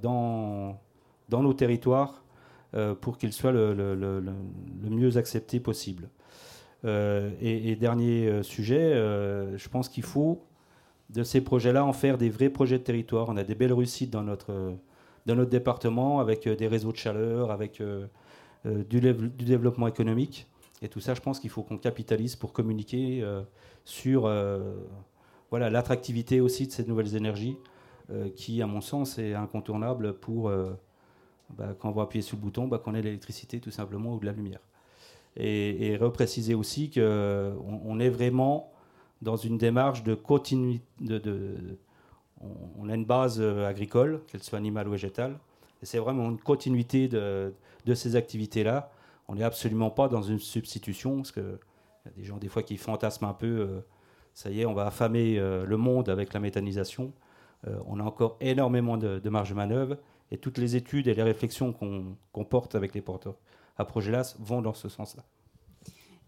dans 0.00 0.78
nos 1.30 1.52
territoires 1.52 2.23
pour 3.00 3.18
qu'ils 3.18 3.32
soient 3.32 3.52
le, 3.52 4.22
mieux 4.82 5.16
acceptés 5.16 5.60
possible. 5.60 6.08
Euh, 6.84 7.30
et, 7.40 7.76
dernier 7.76 8.28
euh, 8.28 8.42
sujet, 8.42 8.94
je 8.94 9.68
pense 9.68 9.88
qu'il 9.88 10.02
faut 10.02 10.44
de 11.10 11.22
ces 11.22 11.40
projets-là 11.40 11.84
en 11.84 11.92
faire 11.92 12.18
des 12.18 12.30
vrais 12.30 12.50
projets 12.50 12.78
de 12.78 12.84
territoire. 12.84 13.28
On 13.28 13.36
a 13.36 13.44
des 13.44 13.54
belles 13.54 13.72
réussites 13.72 14.10
dans 14.10 14.22
notre, 14.22 14.74
dans 15.26 15.34
notre 15.34 15.50
département 15.50 16.20
avec 16.20 16.48
des 16.48 16.66
réseaux 16.66 16.92
de 16.92 16.96
chaleur, 16.96 17.50
avec 17.50 17.80
du, 18.64 19.00
du, 19.00 19.44
développement 19.44 19.86
économique. 19.86 20.46
Et 20.82 20.88
tout 20.88 21.00
ça, 21.00 21.14
je 21.14 21.20
pense 21.20 21.40
qu'il 21.40 21.50
faut 21.50 21.62
qu'on 21.62 21.78
capitalise 21.78 22.36
pour 22.36 22.52
communiquer 22.52 23.22
sur 23.84 24.28
l'attractivité 25.52 26.40
aussi 26.40 26.66
de 26.66 26.72
ces 26.72 26.84
nouvelles 26.84 27.14
énergies 27.14 27.56
qui, 28.34 28.60
à 28.62 28.66
mon 28.66 28.80
sens, 28.80 29.18
est 29.18 29.34
incontournable 29.34 30.14
pour, 30.14 30.50
bah, 31.50 31.74
quand 31.78 31.88
on 31.90 31.92
va 31.92 32.02
appuyer 32.02 32.22
sur 32.22 32.36
le 32.36 32.42
bouton, 32.42 32.68
bah, 32.68 32.78
qu'on 32.78 32.94
ait 32.94 33.02
l'électricité 33.02 33.60
tout 33.60 33.70
simplement 33.70 34.14
ou 34.14 34.20
de 34.20 34.26
la 34.26 34.32
lumière. 34.32 34.60
Et, 35.36 35.88
et 35.88 35.96
repréciser 35.96 36.54
aussi 36.54 36.90
qu'on 36.90 37.80
on 37.84 38.00
est 38.00 38.08
vraiment 38.08 38.72
dans 39.22 39.36
une 39.36 39.58
démarche 39.58 40.04
de 40.04 40.14
continuité. 40.14 40.84
On, 42.78 42.88
a 42.90 42.94
une 42.94 43.06
base 43.06 43.40
agricole, 43.40 44.20
qu'elle 44.26 44.42
soit 44.42 44.58
animale 44.58 44.86
ou 44.86 44.90
végétale, 44.90 45.38
c'est 45.82 45.98
vraiment 45.98 46.28
une 46.28 46.38
continuité 46.38 47.08
de, 47.08 47.54
ces 47.94 48.16
activités-là. 48.16 48.90
On 49.28 49.34
n'est 49.34 49.44
absolument 49.44 49.90
pas 49.90 50.08
dans 50.08 50.22
une 50.22 50.38
substitution, 50.38 51.16
parce 51.16 51.32
qu'il 51.32 51.42
y 51.42 52.08
a 52.08 52.12
des 52.16 52.24
gens 52.24 52.36
des 52.36 52.48
fois 52.48 52.62
qui 52.62 52.76
fantasment 52.76 53.28
un 53.28 53.34
peu, 53.34 53.82
ça 54.34 54.50
y 54.50 54.60
est, 54.60 54.66
on 54.66 54.74
va 54.74 54.86
affamer 54.86 55.36
le 55.38 55.76
monde 55.76 56.10
avec 56.10 56.34
la 56.34 56.40
méthanisation. 56.40 57.12
on 57.86 57.98
a 57.98 58.02
encore 58.02 58.36
énormément 58.40 58.98
de 58.98 59.28
marge 59.30 59.50
de 59.50 59.54
manœuvre 59.54 59.96
et 60.30 60.38
toutes 60.38 60.58
les 60.58 60.76
études 60.76 61.08
et 61.08 61.14
les 61.14 61.22
réflexions 61.22 61.72
qu'on 61.72 62.44
porte 62.44 62.74
avec 62.74 62.94
les 62.94 63.02
porteurs 63.02 63.36
à 63.76 63.84
Progelas 63.84 64.36
vont 64.38 64.62
dans 64.62 64.74
ce 64.74 64.88
sens-là. 64.88 65.24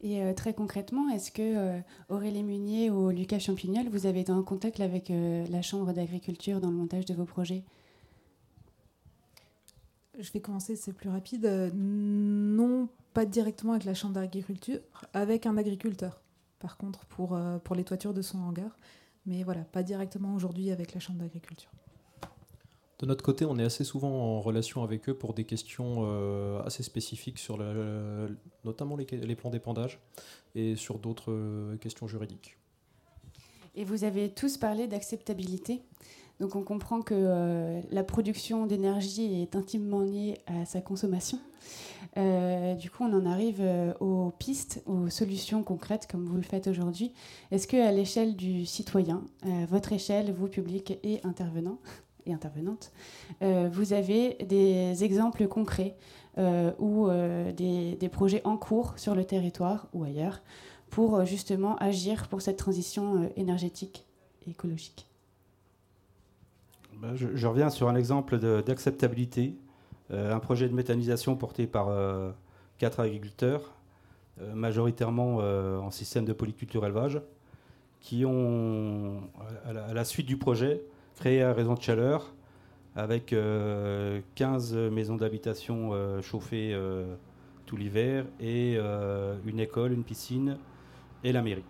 Et 0.03 0.23
euh, 0.23 0.35
très 0.35 0.53
concrètement, 0.53 1.09
est-ce 1.09 1.31
que 1.31 1.43
euh, 1.43 1.81
Aurélie 2.09 2.43
Munier 2.43 2.91
ou 2.91 3.11
Lucas 3.11 3.39
Champignol, 3.39 3.89
vous 3.89 4.07
avez 4.07 4.21
été 4.21 4.33
en 4.33 4.43
contact 4.43 4.81
avec 4.81 5.11
euh, 5.11 5.47
la 5.51 5.63
Chambre 5.63 5.93
d'agriculture 5.93 6.61
dans 6.61 6.71
le 6.71 6.77
montage 6.77 7.07
de 7.07 7.15
vos 7.15 7.25
projets? 7.25 7.65
Je 10.19 10.31
vais 10.33 10.41
commencer, 10.41 10.77
c'est 10.77 10.93
plus 10.93 11.11
rapide. 11.11 11.47
non, 11.75 12.89
pas 13.15 13.27
directement 13.27 13.73
avec 13.73 13.85
la 13.85 13.95
Chambre 13.95 14.15
d'agriculture, 14.15 14.81
avec 15.13 15.47
un 15.47 15.57
agriculteur, 15.57 16.23
par 16.59 16.77
contre, 16.77 17.05
pour, 17.07 17.39
pour 17.65 17.77
les 17.77 17.85
toitures 17.85 18.15
de 18.15 18.23
son 18.23 18.39
hangar. 18.39 18.79
Mais 19.27 19.43
voilà, 19.43 19.63
pas 19.63 19.83
directement 19.83 20.35
aujourd'hui 20.35 20.71
avec 20.71 20.95
la 20.95 21.01
Chambre 21.01 21.19
d'agriculture. 21.19 21.71
De 22.99 23.05
notre 23.05 23.23
côté, 23.23 23.45
on 23.45 23.59
est 23.59 23.65
assez 23.65 23.85
souvent 23.85 24.09
en 24.09 24.41
relation 24.41 24.83
avec 24.83 25.09
eux 25.11 25.15
pour 25.15 25.35
des 25.35 25.45
questions 25.45 25.99
euh, 26.07 26.63
assez 26.63 26.83
spécifiques 26.83 27.39
sur 27.39 27.59
notamment 28.65 28.97
les, 28.97 29.37
plans 29.37 29.51
d'épandage 29.51 30.01
et 30.55 30.77
sur 30.77 30.99
d'autres 30.99 31.31
euh, 31.31 31.77
questions 31.77 32.07
juridiques. 32.07 32.57
Et 33.75 33.85
vous 33.85 34.05
avez 34.05 34.31
tous 34.31 34.57
parlé 34.57 34.87
d'acceptabilité. 34.87 35.83
Donc 36.41 36.57
on 36.57 36.63
comprend 36.63 37.03
que 37.03 37.15
euh, 37.15 37.83
la 37.91 38.03
production 38.03 38.65
d'énergie 38.65 39.43
est 39.43 39.57
intimement 39.57 40.01
liée 40.01 40.39
à 40.47 40.65
sa 40.65 40.81
consommation. 40.81 41.39
du 42.17 42.91
coup, 42.91 43.05
on 43.05 43.13
en 43.13 43.27
arrive 43.27 43.63
aux 44.01 44.31
pistes, 44.39 44.83
aux 44.87 45.11
solutions 45.11 45.63
concrètes 45.63 46.07
comme 46.11 46.25
vous 46.25 46.37
le 46.37 46.43
faites 46.43 46.67
aujourd'hui. 46.67 47.13
Est-ce 47.51 47.67
que 47.67 47.77
à 47.77 47.93
l'échelle 47.93 48.37
du 48.37 48.65
citoyen, 48.65 49.23
votre 49.69 49.93
échelle, 49.93 50.33
vous 50.33 50.49
public 50.49 50.99
et 51.03 51.21
intervenants, 51.25 51.79
et 52.27 52.33
intervenantes, 52.33 52.93
euh, 53.43 53.69
vous 53.73 53.93
avez 53.93 54.35
des 54.45 55.05
exemples 55.05 55.47
concrets 55.47 55.97
euh, 56.39 56.73
ou 56.79 57.09
euh, 57.09 57.53
des, 57.53 58.09
projets 58.09 58.43
en 58.45 58.57
cours 58.57 58.95
sur 58.99 59.15
le 59.15 59.25
territoire 59.25 59.89
ou 59.93 60.05
ailleurs 60.05 60.43
pour 60.91 61.25
justement 61.25 61.77
agir 61.77 62.29
pour 62.29 62.43
cette 62.43 62.57
transition 62.57 63.31
énergétique 63.37 64.07
et 64.47 64.51
écologique 64.51 65.09
ben, 67.01 67.15
je, 67.15 67.47
reviens 67.47 67.69
sur 67.69 67.89
un 67.89 67.95
exemple 67.95 68.39
d'acceptabilité. 68.63 69.55
un 70.11 70.39
projet 70.39 70.69
de 70.69 70.75
méthanisation 70.75 71.37
porté 71.37 71.67
par 71.67 71.91
quatre 72.79 73.01
agriculteurs, 73.01 73.75
majoritairement 74.55 75.37
en 75.37 75.91
système 75.91 76.25
de 76.25 76.33
polyculture 76.33 76.87
élevage, 76.87 77.21
qui 78.01 78.25
ont, 78.25 79.21
à 79.67 79.93
la 79.93 80.05
suite 80.05 80.27
du 80.27 80.39
projet, 80.39 80.81
créé 81.17 81.43
un 81.43 81.53
réseau 81.53 81.75
de 81.75 81.83
chaleur 81.83 82.33
avec 82.95 83.27
15 83.27 83.35
euh, 83.37 84.91
maisons 84.91 85.17
d'habitation 85.17 85.91
euh, 85.93 86.23
chauffées 86.23 86.73
euh, 86.73 87.17
tout 87.67 87.77
l'hiver 87.77 88.25
et 88.39 88.79
une 89.45 89.59
école, 89.59 89.93
une 89.93 90.05
piscine 90.05 90.57
et 91.25 91.33
la 91.33 91.43
mairie. 91.43 91.65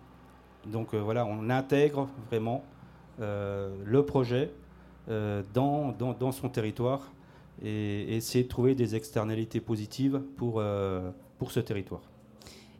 Donc 0.67 0.93
voilà, 0.93 1.25
on 1.25 1.49
intègre 1.49 2.07
vraiment 2.29 2.63
le 3.19 4.01
projet 4.05 4.51
dans, 5.07 5.95
dans, 5.97 6.31
son 6.31 6.49
territoire 6.49 7.11
et, 7.63 8.15
essayer 8.15 8.43
de 8.43 8.49
trouver 8.49 8.75
des 8.75 8.95
externalités 8.95 9.59
positives 9.59 10.21
pour, 10.35 10.61
pour 11.39 11.51
ce 11.51 11.59
territoire. 11.61 12.03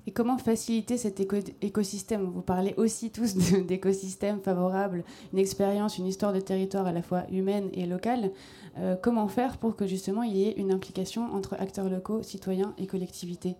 Et 0.07 0.11
comment 0.11 0.37
faciliter 0.37 0.97
cet 0.97 1.19
écosystème? 1.61 2.31
Vous 2.31 2.41
parlez 2.41 2.73
aussi 2.77 3.11
tous 3.11 3.35
d'écosystèmes 3.67 4.39
favorables, 4.39 5.03
une 5.33 5.39
expérience, 5.39 5.97
une 5.97 6.07
histoire 6.07 6.31
de 6.31 6.39
territoire 6.39 6.87
à 6.87 6.93
la 6.93 7.01
fois 7.01 7.25
humaine 7.29 7.69
et 7.73 7.85
locale. 7.85 8.31
Euh, 8.77 8.95
comment 8.95 9.27
faire 9.27 9.57
pour 9.57 9.75
que 9.75 9.85
justement 9.85 10.23
il 10.23 10.37
y 10.37 10.47
ait 10.47 10.53
une 10.53 10.71
implication 10.71 11.35
entre 11.35 11.55
acteurs 11.59 11.89
locaux, 11.89 12.23
citoyens 12.23 12.73
et 12.77 12.87
collectivités? 12.87 13.57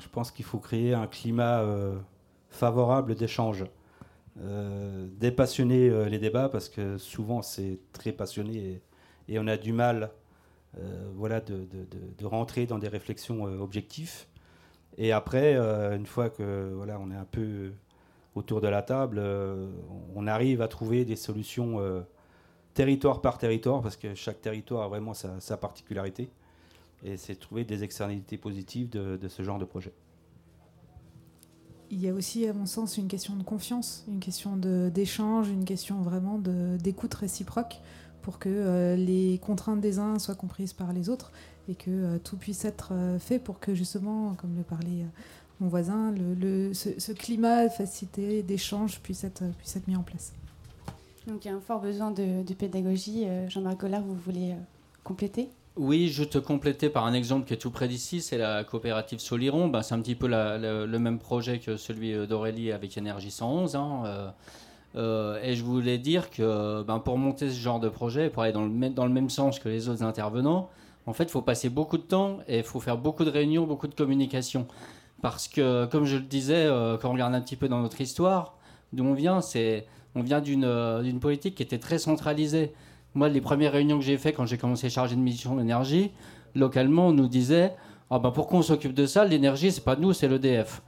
Je 0.00 0.08
pense 0.08 0.30
qu'il 0.30 0.46
faut 0.46 0.58
créer 0.58 0.94
un 0.94 1.06
climat 1.06 1.60
euh, 1.60 1.98
favorable 2.48 3.14
d'échange. 3.14 3.66
Euh, 4.40 5.06
dépassionner 5.18 6.08
les 6.08 6.18
débats 6.18 6.48
parce 6.48 6.70
que 6.70 6.96
souvent 6.96 7.42
c'est 7.42 7.78
très 7.92 8.12
passionné 8.12 8.80
et, 9.28 9.38
on 9.38 9.46
a 9.46 9.58
du 9.58 9.74
mal 9.74 10.10
voilà, 11.14 11.40
de, 11.40 12.24
rentrer 12.24 12.66
dans 12.66 12.78
des 12.78 12.88
réflexions 12.88 13.46
euh, 13.46 13.58
objectives. 13.58 14.26
Et 14.98 15.12
après, 15.12 15.54
euh, 15.54 15.96
une 15.96 16.06
fois 16.06 16.30
que 16.30 16.72
voilà, 16.74 16.98
on 17.00 17.10
est 17.10 17.16
un 17.16 17.26
peu 17.30 17.72
autour 18.34 18.60
de 18.60 18.68
la 18.68 18.82
table, 18.82 19.22
on 20.14 20.26
arrive 20.26 20.62
à 20.62 20.68
trouver 20.68 21.04
des 21.04 21.16
solutions 21.16 21.78
territoire 22.72 23.20
par 23.20 23.36
territoire, 23.36 23.82
parce 23.82 23.96
que 23.96 24.14
chaque 24.14 24.40
territoire 24.40 24.84
a 24.84 24.88
vraiment 24.88 25.12
sa, 25.12 25.56
particularité. 25.58 26.30
Et 27.04 27.18
c'est 27.18 27.34
trouver 27.34 27.64
des 27.64 27.84
externalités 27.84 28.38
positives 28.38 28.88
de, 28.88 29.18
de, 29.18 29.28
ce 29.28 29.42
genre 29.42 29.58
de 29.58 29.66
projet. 29.66 29.92
Il 31.90 32.00
y 32.00 32.08
a 32.08 32.14
aussi, 32.14 32.46
à 32.46 32.54
mon 32.54 32.64
sens, 32.64 32.96
une 32.96 33.08
question 33.08 33.36
de 33.36 33.42
confiance, 33.42 34.06
une 34.08 34.20
question 34.20 34.56
d'échange, 34.56 35.50
une 35.50 35.66
question 35.66 36.00
vraiment 36.00 36.38
d'écoute 36.38 37.12
réciproque 37.12 37.82
pour 38.22 38.38
que 38.38 38.48
euh, 38.48 38.96
les 38.96 39.38
contraintes 39.38 39.80
des 39.80 39.98
uns 39.98 40.18
soient 40.18 40.34
comprises 40.34 40.72
par 40.72 40.92
les 40.92 41.08
autres 41.08 41.32
et 41.68 41.74
que 41.74 41.90
euh, 41.90 42.18
tout 42.18 42.36
puisse 42.36 42.64
être 42.64 42.90
euh, 42.92 43.18
fait 43.18 43.38
pour 43.38 43.60
que 43.60 43.74
justement, 43.74 44.34
comme 44.34 44.56
le 44.56 44.62
parlait 44.62 45.04
mon 45.60 45.68
voisin, 45.68 46.12
le, 46.12 46.72
ce, 46.72 47.12
climat 47.12 47.68
facilité 47.68 48.42
d'échange 48.42 49.00
puisse 49.00 49.22
être, 49.22 49.44
puisse 49.58 49.76
être 49.76 49.86
mis 49.86 49.94
en 49.94 50.02
place. 50.02 50.32
Donc 51.28 51.44
il 51.44 51.48
y 51.48 51.50
a 51.52 51.54
un 51.54 51.60
fort 51.60 51.80
besoin 51.80 52.10
de, 52.10 52.52
pédagogie. 52.54 53.26
Jean-Marc 53.48 53.80
Gollard, 53.80 54.02
vous 54.02 54.16
voulez 54.16 54.56
compléter? 55.04 55.50
Oui, 55.76 56.08
je 56.08 56.24
te 56.24 56.38
compléter 56.38 56.90
par 56.90 57.06
un 57.06 57.12
exemple 57.12 57.46
qui 57.46 57.54
est 57.54 57.58
tout 57.58 57.70
près 57.70 57.86
d'ici, 57.86 58.20
c'est 58.20 58.38
la 58.38 58.64
coopérative 58.64 59.20
Soliron. 59.20 59.68
Ben, 59.68 59.82
c'est 59.82 59.94
un 59.94 60.00
petit 60.00 60.16
peu 60.16 60.26
le 60.26 60.98
même 60.98 61.20
projet 61.20 61.60
que 61.60 61.76
celui 61.76 62.26
d'Aurélie 62.26 62.72
avec 62.72 62.98
Énergie 62.98 63.30
111. 63.30 63.76
Hein, 63.76 64.34
euh, 64.94 65.40
et 65.42 65.54
je 65.54 65.64
voulais 65.64 65.98
dire 65.98 66.30
que 66.30 66.82
ben, 66.82 66.98
pour 66.98 67.18
monter 67.18 67.48
ce 67.48 67.58
genre 67.58 67.80
de 67.80 67.88
projet, 67.88 68.28
pour 68.30 68.42
aller 68.42 68.52
dans 68.52 68.64
le, 68.64 69.12
même 69.12 69.30
sens 69.30 69.58
que 69.58 69.68
les 69.68 69.88
autres 69.88 70.02
intervenants, 70.02 70.68
en 71.06 71.12
fait, 71.12 71.24
il 71.24 71.30
faut 71.30 71.42
passer 71.42 71.68
beaucoup 71.68 71.98
de 71.98 72.02
temps 72.02 72.38
et 72.46 72.58
il 72.58 72.64
faut 72.64 72.80
faire 72.80 72.98
beaucoup 72.98 73.24
de 73.24 73.30
réunions, 73.30 73.66
beaucoup 73.66 73.88
de 73.88 73.94
communication. 73.94 74.66
Parce 75.20 75.48
que, 75.48 75.86
comme 75.86 76.04
je 76.04 76.16
le 76.16 76.22
disais, 76.22 76.66
euh, 76.66 76.96
quand 76.98 77.08
on 77.08 77.12
regarde 77.12 77.34
un 77.34 77.40
petit 77.40 77.56
peu 77.56 77.68
dans 77.68 77.80
notre 77.80 78.00
histoire, 78.00 78.56
d'où 78.92 79.04
on 79.04 79.14
vient, 79.14 79.40
c'est 79.40 79.86
on 80.14 80.22
vient 80.22 80.42
euh, 80.46 81.02
d'une 81.02 81.20
politique 81.20 81.54
qui 81.54 81.62
était 81.62 81.78
très 81.78 81.98
centralisée. 81.98 82.72
Moi, 83.14 83.28
les 83.28 83.40
premières 83.40 83.72
réunions 83.72 83.98
que 83.98 84.04
j'ai 84.04 84.18
faites 84.18 84.36
quand 84.36 84.46
j'ai 84.46 84.58
commencé 84.58 84.86
à 84.86 84.90
charger 84.90 85.16
de 85.16 85.20
mission 85.20 85.56
d'énergie, 85.56 86.12
localement, 86.54 87.08
on 87.08 87.12
nous 87.12 87.28
disait 87.28 87.74
ah 88.10 88.18
ben, 88.18 88.30
pourquoi 88.30 88.58
on 88.58 88.62
s'occupe 88.62 88.94
de 88.94 89.06
ça 89.06 89.24
L'énergie, 89.24 89.72
c'est 89.72 89.84
pas 89.84 89.96
nous, 89.96 90.12
c'est 90.12 90.28
l'EDF 90.28 90.82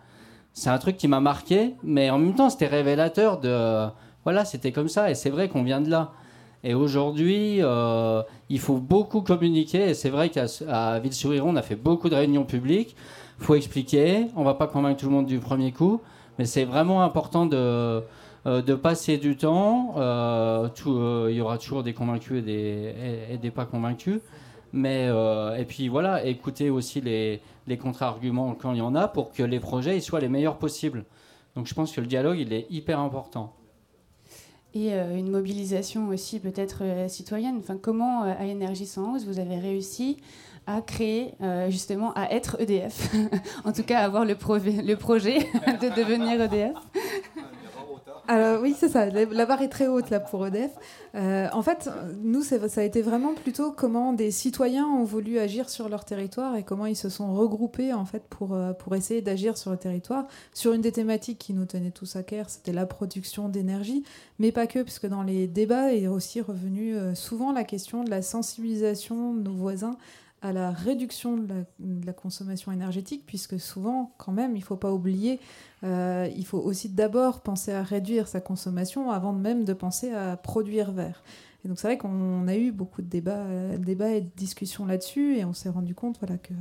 c'est 0.55 0.71
un 0.71 0.79
truc 0.79 0.97
qui 0.97 1.09
m'a 1.09 1.21
marqué, 1.21 1.75
mais 1.83 2.11
en 2.11 2.19
même 2.19 2.35
temps, 2.35 2.49
c'était 2.49 2.69
révélateur 2.69 3.41
de. 3.41 3.89
voilà, 4.23 4.45
c'était 4.45 4.73
comme 4.73 4.89
ça, 4.89 5.11
et 5.11 5.15
c'est 5.15 5.31
vrai 5.31 5.49
qu'on 5.49 5.65
vient 5.65 5.81
de 5.81 5.91
là. 5.91 6.13
Et 6.63 6.75
aujourd'hui, 6.75 7.59
euh, 7.61 8.23
il 8.49 8.61
faut 8.61 8.79
beaucoup 8.79 9.21
communiquer, 9.21 9.91
et 9.91 9.95
c'est 9.95 10.09
vrai 10.11 10.31
qu'à 10.31 10.47
Ville-sur-Iron, 11.01 11.51
on 11.51 11.57
a 11.57 11.63
fait 11.63 11.77
beaucoup 11.77 12.09
de 12.09 12.15
réunions 12.15 12.45
publiques. 12.45 12.97
Il 13.41 13.45
faut 13.45 13.57
expliquer, 13.57 14.29
on 14.37 14.45
va 14.45 14.55
pas 14.55 14.69
convaincre 14.69 15.01
tout 15.01 15.07
le 15.07 15.13
monde 15.13 15.27
du 15.27 15.41
premier 15.41 15.73
coup, 15.73 16.01
mais 16.39 16.47
c'est 16.47 16.65
vraiment 16.65 17.03
important 17.03 17.47
de, 17.47 17.57
euh, 17.57 18.63
de 18.63 18.75
passer 18.75 19.19
du 19.19 19.37
temps. 19.37 19.95
Euh, 19.99 20.69
il 21.29 21.37
y 21.37 21.41
aura 21.41 21.59
toujours 21.59 21.83
des 21.83 21.93
convaincus 21.95 22.39
et 22.39 22.43
des, 22.43 22.95
et 23.33 23.37
des 23.39 23.51
pas 23.51 23.67
convaincus. 23.67 24.21
Mais, 24.77 25.09
et 25.59 25.65
puis 25.65 25.89
voilà, 25.89 26.25
écouter 26.25 26.69
aussi 26.69 27.01
les, 27.01 27.41
les 27.67 27.79
contre-arguments 27.79 28.55
quand 28.55 28.73
il 28.73 28.79
y 28.79 28.83
en 28.83 28.95
a 28.95 29.09
pour 29.09 29.33
que 29.33 29.43
les 29.43 29.61
projets 29.61 30.01
soient 30.01 30.21
les 30.21 30.29
meilleurs 30.29 30.59
possibles. 30.59 31.05
Donc 31.55 31.67
je 31.67 31.75
pense 31.75 31.93
que 31.93 32.01
le 32.01 32.07
dialogue, 32.07 32.39
il 32.39 32.53
est 32.53 32.67
hyper 32.71 32.99
important. 32.99 33.55
Et 34.75 34.93
euh, 34.93 35.17
une 35.17 35.31
mobilisation 35.31 36.09
aussi 36.09 36.41
peut-être 36.41 36.79
euh, 36.83 37.09
citoyenne. 37.09 37.59
Enfin, 37.61 37.79
comment, 37.81 38.25
euh, 38.25 38.33
à 38.37 38.45
Énergie 38.45 38.87
111, 38.87 39.25
vous 39.25 39.39
avez 39.39 39.57
réussi 39.57 40.17
à 40.67 40.81
créer, 40.81 41.35
justement, 41.69 42.15
à 42.15 42.31
être 42.31 42.57
EDF 42.59 43.15
En 43.67 43.73
tout 43.73 43.83
cas, 43.83 43.99
avoir 43.99 44.25
le, 44.25 44.33
le 44.33 44.95
projet 44.95 45.41
de 45.83 45.95
devenir 45.95 46.41
EDF 46.41 46.73
Alors 48.27 48.63
oui, 48.63 48.75
c'est 48.79 48.89
ça. 48.89 49.07
La 49.11 49.47
barre 49.47 49.61
est 49.61 49.69
très 49.69 49.87
haute 49.87 50.09
là 50.09 50.19
pour 50.19 50.47
EDF. 50.47 50.71
Euh, 51.15 51.47
en 51.53 51.61
fait, 51.61 51.91
nous, 52.23 52.43
ça 52.43 52.57
a 52.77 52.83
été 52.83 53.03
vraiment 53.03 53.35
plutôt 53.35 53.71
comment 53.71 54.15
des 54.15 54.31
citoyens 54.31 54.87
ont 54.87 55.05
voulu 55.05 55.39
agir 55.39 55.69
sur 55.69 55.91
leur 55.91 56.07
territoire 56.07 56.57
et 56.57 56.63
comment 56.63 56.87
ils 56.87 56.97
se 56.97 57.11
sont 57.11 57.35
regroupés 57.35 57.93
en 57.93 58.07
fait 58.07 58.23
pour, 58.31 58.55
euh, 58.55 58.73
pour 58.73 58.95
essayer 58.97 59.21
d'agir 59.21 59.59
sur 59.59 59.73
le 59.73 59.77
territoire 59.77 60.27
sur 60.55 60.73
une 60.73 60.81
des 60.81 60.93
thématiques 60.93 61.39
qui 61.39 61.53
nous 61.53 61.67
tenait 61.67 61.91
tous 61.91 62.17
à 62.17 62.23
cœur, 62.23 62.49
c'était 62.49 62.73
la 62.73 62.87
production 62.87 63.51
d'énergie, 63.51 64.05
mais 64.39 64.53
pas 64.53 64.67
que, 64.67 64.83
puisque 64.83 65.07
dans 65.07 65.23
les 65.23 65.47
débats 65.47 65.93
est 65.93 66.07
aussi 66.07 66.41
revenu 66.41 66.97
euh, 66.97 67.15
souvent 67.15 67.53
la 67.53 67.65
question 67.65 68.05
de 68.05 68.11
la 68.11 68.23
sensibilisation 68.23 69.35
de 69.35 69.43
nos 69.43 69.55
voisins 69.55 69.99
à 70.45 70.53
la 70.53 70.73
réduction 70.73 71.39
de 71.39 71.65
la, 72.05 72.13
consommation 72.13 72.71
énergétique, 72.71 73.25
puisque 73.27 73.59
souvent, 73.59 74.13
quand 74.19 74.31
même, 74.31 74.55
il 74.57 74.61
ne 74.61 74.65
faut 74.65 74.77
pas 74.77 74.93
oublier, 74.93 75.41
euh, 75.85 76.29
il 76.37 76.45
faut 76.45 76.59
aussi 76.59 76.91
d'abord 76.91 77.41
penser 77.41 77.73
à 77.73 77.83
réduire 77.83 78.29
sa 78.29 78.43
consommation 78.43 79.11
avant 79.11 79.33
même 79.33 79.65
de 79.65 79.73
penser 79.73 80.13
à 80.13 80.37
produire 80.37 80.93
vert. 80.93 81.23
Donc 81.65 81.79
c'est 81.79 81.87
vrai 81.87 81.99
qu'on 81.99 82.47
a 82.47 82.57
eu 82.57 82.73
beaucoup 82.73 83.01
de 83.01 83.07
débats, 83.07 83.45
euh, 83.47 83.79
débats 83.79 84.11
et 84.11 84.21
de 84.21 84.31
discussions 84.37 84.85
là-dessus, 84.85 85.37
et 85.37 85.45
on 85.45 85.53
s'est 85.53 85.71
rendu 85.71 85.95
compte 85.95 86.19
voilà, 86.21 86.37
qu'une 86.37 86.57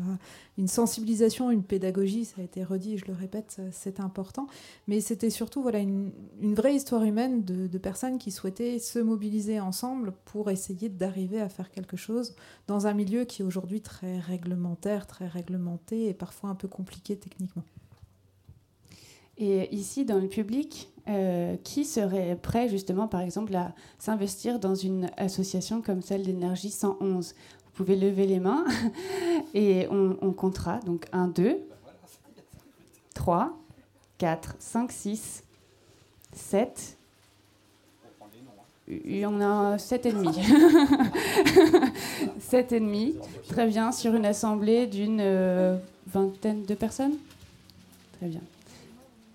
euh, 0.59 0.67
sensibilisation, 0.67 1.51
une 1.51 1.63
pédagogie, 1.63 2.25
ça 2.25 2.35
a 2.39 2.43
été 2.43 2.63
redit, 2.63 2.97
je 2.97 3.05
le 3.05 3.13
répète, 3.13 3.61
c'est 3.71 3.99
important, 3.99 4.47
mais 4.87 5.01
c'était 5.01 5.29
surtout 5.29 5.61
voilà, 5.61 5.79
une, 5.79 6.11
une, 6.41 6.55
vraie 6.55 6.75
histoire 6.75 7.03
humaine 7.03 7.43
de, 7.43 7.67
de, 7.67 7.77
personnes 7.77 8.17
qui 8.17 8.31
souhaitaient 8.31 8.79
se 8.79 8.99
mobiliser 8.99 9.59
ensemble 9.59 10.13
pour 10.25 10.49
essayer 10.49 10.87
d'arriver 10.87 11.41
à 11.41 11.49
faire 11.49 11.69
quelque 11.69 11.97
chose 11.97 12.35
dans 12.67 12.87
un 12.87 12.93
milieu 12.93 13.25
qui 13.25 13.41
est 13.41 13.45
aujourd'hui 13.45 13.81
très 13.81 14.19
réglementaire, 14.19 15.05
très 15.05 15.27
réglementé 15.27 16.07
et 16.07 16.13
parfois 16.13 16.49
un 16.49 16.55
peu 16.55 16.67
compliqué 16.67 17.17
techniquement. 17.17 17.63
Et 19.37 19.73
ici, 19.75 20.05
dans 20.05 20.19
le 20.19 20.27
public, 20.27 20.89
euh, 21.09 21.57
qui 21.63 21.83
serait 21.83 22.37
prêt 22.41 22.69
justement, 22.69 23.07
par 23.07 23.21
exemple, 23.21 23.53
à 23.55 23.73
s'investir 23.99 24.59
dans 24.59 24.75
une 24.75 25.09
association 25.17 25.81
comme 25.81 26.01
celle 26.01 26.23
d'énergie 26.23 26.69
111 26.69 27.33
Vous 27.65 27.71
pouvez 27.73 27.95
lever 27.95 28.25
les 28.25 28.39
mains 28.39 28.63
et 29.53 29.87
on, 29.89 30.17
on 30.21 30.31
comptera. 30.31 30.79
Donc 30.85 31.07
1, 31.11 31.27
2, 31.27 31.57
3, 33.15 33.57
4, 34.17 34.55
5, 34.59 34.91
6, 34.91 35.43
7. 36.31 36.97
Il 38.87 39.17
y 39.17 39.25
en 39.25 39.41
a 39.41 39.77
7 39.77 40.05
et 40.05 40.11
demi. 40.11 40.29
7 42.39 42.71
et 42.71 42.79
demi. 42.79 43.15
Très 43.49 43.67
bien, 43.67 43.91
sur 43.91 44.13
une 44.13 44.25
assemblée 44.25 44.87
d'une 44.87 45.19
euh, 45.21 45.77
vingtaine 46.07 46.63
de 46.63 46.75
personnes. 46.75 47.17
Très 48.19 48.27
bien. 48.27 48.41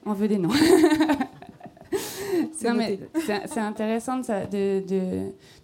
On 0.08 0.14
veut 0.14 0.26
des 0.26 0.38
noms. 0.38 0.48
c'est 2.54 3.60
intéressant 3.60 4.20
de, 4.20 4.82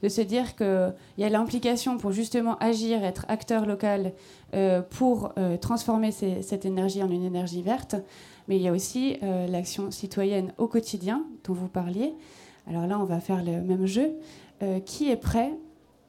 de, 0.03 0.09
se 0.09 0.21
dire 0.21 0.55
qu'il 0.55 0.93
y 1.17 1.25
a 1.25 1.31
l'implication 1.31 1.97
pour 1.97 2.13
justement 2.13 2.59
agir, 2.59 3.03
être 3.03 3.25
acteur 3.29 3.65
local 3.65 4.13
euh, 4.53 4.83
pour 4.83 5.33
euh, 5.39 5.57
transformer 5.57 6.13
cette 6.13 6.67
énergie 6.67 7.03
en 7.03 7.11
une 7.11 7.25
énergie 7.25 7.63
verte, 7.63 7.97
mais 8.47 8.57
il 8.57 8.63
y 8.63 8.69
a 8.69 8.73
aussi 8.73 9.17
euh, 9.23 9.47
l'action 9.47 9.91
citoyenne 9.91 10.53
au 10.59 10.69
quotidien 10.69 11.25
dont 11.45 11.55
vous 11.55 11.69
parliez. 11.69 12.13
Alors 12.69 12.87
là, 12.87 12.99
on 12.99 13.05
va 13.05 13.21
faire 13.21 13.43
le 13.43 13.63
même 13.63 13.87
jeu. 13.87 14.13
qui 14.85 15.11
est 15.11 15.17
prêt 15.17 15.53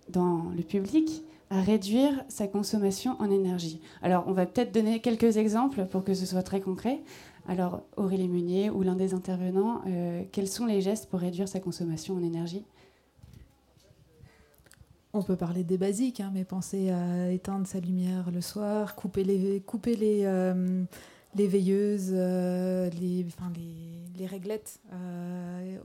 dans 0.10 0.52
le 0.56 0.62
public 0.62 1.24
à 1.50 1.62
réduire 1.62 2.24
sa 2.28 2.48
consommation 2.48 3.16
en 3.20 3.32
énergie? 3.32 3.80
Alors, 4.02 4.26
on 4.28 4.34
va 4.34 4.46
peut-être 4.46 4.74
donner 4.74 5.00
quelques 5.00 5.38
exemples 5.38 5.86
pour 5.86 6.04
que 6.04 6.14
ce 6.14 6.26
soit 6.26 6.44
très 6.44 6.60
concret. 6.60 7.00
Alors, 7.48 7.84
Aurélie 7.96 8.28
Munier 8.28 8.70
ou 8.72 8.82
l'un 8.82 8.96
des 8.96 9.14
intervenants, 9.14 9.82
euh, 9.88 10.24
quels 10.32 10.48
sont 10.48 10.66
les 10.66 10.82
gestes 10.82 11.10
pour 11.10 11.20
réduire 11.20 11.48
sa 11.48 11.60
consommation 11.60 12.16
en 12.16 12.24
énergie? 12.24 12.66
On 15.14 15.22
peut 15.22 15.36
parler 15.36 15.64
des 15.64 15.78
basiques, 15.78 16.20
hein, 16.20 16.32
mais 16.34 16.44
penser 16.44 16.90
à 16.90 17.32
éteindre 17.32 17.68
sa 17.68 17.80
lumière 17.80 18.32
le 18.32 18.42
soir, 18.42 18.96
couper 18.96 19.24
les, 19.24 19.62
couper 19.62 19.96
les, 19.96 20.26
euh, 20.26 20.84
veilleuses, 21.36 22.12
euh, 22.12 22.90
les, 22.90 23.26
réglettes 24.26 24.80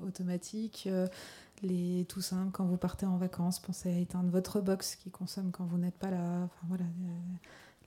automatiques, 0.07 0.89
les 1.63 2.07
tout 2.09 2.23
simple, 2.23 2.53
quand 2.53 2.65
vous 2.65 2.79
partez 2.79 3.05
en 3.05 3.19
vacances, 3.19 3.61
pensez 3.61 3.91
à 3.91 3.99
éteindre 3.99 4.31
votre 4.31 4.61
box 4.61 4.97
qui 4.97 5.11
consomme 5.11 5.51
quand 5.53 5.67
vous 5.67 5.79
n'êtes 5.79 5.99
pas 5.99 6.11
là. 6.11 6.49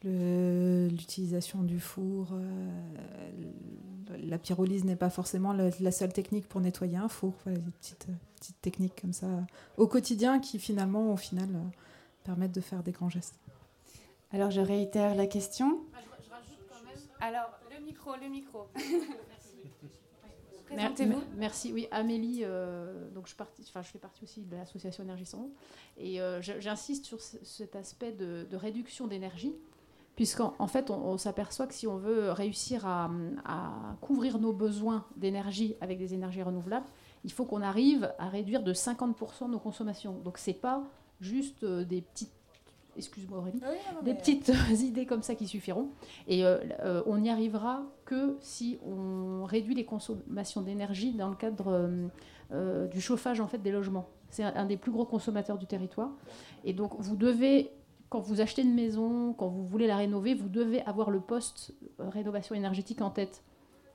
L'utilisation 0.04 1.64
du 1.64 1.80
four. 1.80 2.30
Euh, 2.34 3.32
la 4.18 4.38
pyrolyse 4.38 4.84
n'est 4.84 4.96
pas 4.96 5.10
forcément 5.10 5.54
la, 5.54 5.92
seule 5.92 6.14
technique 6.14 6.48
pour 6.48 6.62
nettoyer 6.62 6.98
un 6.98 7.08
four. 7.08 7.34
Voilà, 7.44 7.60
des 7.60 7.72
petites, 7.72 8.08
petites 8.36 8.62
techniques 8.62 9.00
comme 9.02 9.14
ça 9.14 9.28
au 9.78 9.88
quotidien 9.88 10.40
qui 10.40 10.60
finalement, 10.60 11.12
au 11.14 11.18
final, 11.18 11.50
euh, 11.56 11.60
permettent 12.24 12.54
de 12.54 12.62
faire 12.62 12.84
des 12.84 12.92
grands 12.92 13.10
gestes. 13.10 13.36
Alors 14.32 14.52
je 14.52 14.62
réitère 14.62 15.16
la 15.16 15.28
question. 15.28 15.80
Ah, 15.94 16.00
je, 16.02 16.30
rajoute 16.30 16.58
quand 16.70 16.84
même. 16.84 16.98
Alors 17.22 17.52
le 17.72 17.86
micro, 17.86 18.12
le 18.22 18.28
micro. 18.28 18.68
Présentez-vous. 20.66 21.22
Merci. 21.38 21.72
Oui, 21.72 21.88
Amélie. 21.92 22.42
Euh, 22.44 23.10
donc 23.12 23.28
je, 23.28 23.36
partie, 23.36 23.64
enfin, 23.68 23.84
je 23.84 23.90
fais 23.90 24.00
partie 24.00 24.24
aussi 24.24 24.42
de 24.42 24.56
l'association 24.56 25.04
Énergie 25.04 25.28
100 25.28 25.50
et 25.98 26.20
j'insiste 26.42 27.06
sur 27.06 27.22
cet 27.22 27.76
aspect 27.76 28.12
de, 28.12 28.48
de 28.50 28.58
réduction 28.58 29.06
d'énergie 29.08 29.54
puisqu'en 30.16 30.54
en 30.60 30.68
fait, 30.68 30.90
on, 30.90 31.18
s'aperçoit 31.18 31.68
que 31.68 31.74
si 31.74 31.88
on 31.88 31.98
veut 31.98 32.32
réussir 32.32 32.86
à, 32.86 33.10
couvrir 34.02 34.40
nos 34.40 34.54
besoins 34.54 35.06
d'énergie 35.18 35.76
avec 35.82 35.98
des 35.98 36.14
énergies 36.14 36.44
renouvelables, 36.44 36.86
il 37.24 37.32
faut 37.32 37.46
qu'on 37.46 37.62
arrive 37.62 38.14
à 38.20 38.30
réduire 38.30 38.64
de 38.64 38.74
50% 38.74 39.50
nos 39.50 39.60
consommations. 39.60 40.20
Donc, 40.24 40.38
c'est 40.38 40.54
pas 40.54 40.84
juste 41.22 41.64
euh, 41.64 41.84
des 41.84 42.02
petites 42.02 42.34
excuse-moi 42.96 43.40
Aurélie, 43.40 43.60
des 44.04 44.14
petites 44.14 44.52
idées 44.70 45.08
comme 45.08 45.24
ça 45.24 45.34
qui 45.34 45.48
suffiront. 45.48 45.90
Et 46.28 46.46
euh, 46.46 46.60
euh, 46.82 47.02
on 47.08 47.18
n'y 47.18 47.32
arrivera 47.32 47.82
que 48.06 48.38
si 48.40 48.78
on 48.86 49.46
réduit 49.46 49.74
les 49.74 49.86
consommations 49.86 50.62
d'énergie 50.62 51.12
dans 51.14 51.30
le 51.30 51.36
cadre 51.36 51.90
du 52.92 53.02
chauffage 53.02 53.40
en 53.40 53.48
fait 53.48 53.58
des 53.58 53.72
logements. 53.72 54.08
C'est 54.30 54.44
un, 54.44 54.66
des 54.66 54.78
plus 54.78 54.92
gros 54.92 55.06
consommateurs 55.06 55.58
du 55.58 55.66
territoire. 55.66 56.12
Et 56.66 56.74
donc 56.74 56.92
vous 57.00 57.16
devez 57.16 57.72
quand 58.14 58.20
vous 58.20 58.42
achetez 58.42 58.62
une 58.62 58.76
maison, 58.76 59.34
quand 59.34 59.48
vous 59.48 59.66
voulez 59.66 59.88
la 59.88 59.98
rénover, 59.98 60.36
vous 60.36 60.48
devez 60.48 60.84
avoir 60.84 61.10
le 61.10 61.20
poste 61.20 61.74
euh, 62.00 62.10
rénovation 62.10 62.54
énergétique 62.54 63.02
en 63.02 63.10
tête. 63.10 63.42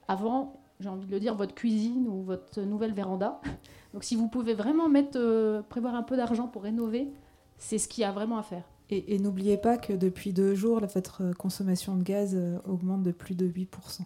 Avant, 0.09 0.61
j'ai 0.81 0.88
envie 0.88 1.07
de 1.07 1.12
le 1.12 1.20
dire, 1.20 1.37
votre 1.37 1.54
cuisine 1.54 2.09
ou 2.09 2.24
votre 2.24 2.61
nouvelle 2.62 2.92
véranda. 2.92 3.40
Donc 3.94 4.02
si 4.02 4.16
vous 4.16 4.26
pouvez 4.26 4.54
vraiment 4.54 4.88
mettre, 4.88 5.16
euh, 5.20 5.62
prévoir 5.62 5.94
un 5.94 6.02
peu 6.02 6.16
d'argent 6.16 6.48
pour 6.48 6.64
rénover, 6.64 7.12
c'est 7.59 7.78
ce 7.78 7.87
qu'il 7.87 8.02
y 8.02 8.04
a 8.04 8.11
vraiment 8.11 8.38
à 8.38 8.42
faire. 8.42 8.64
Et, 8.90 9.20
n'oubliez 9.20 9.57
pas 9.57 9.78
que 9.78 9.92
depuis 9.92 10.33
deux 10.33 10.57
jours, 10.57 10.81
votre 10.81 11.33
consommation 11.35 11.94
de 11.94 12.02
gaz 12.02 12.35
euh, 12.35 12.59
augmente 12.66 13.04
de 13.04 13.12
plus 13.12 13.37
de 13.37 13.46
8%. 13.46 14.00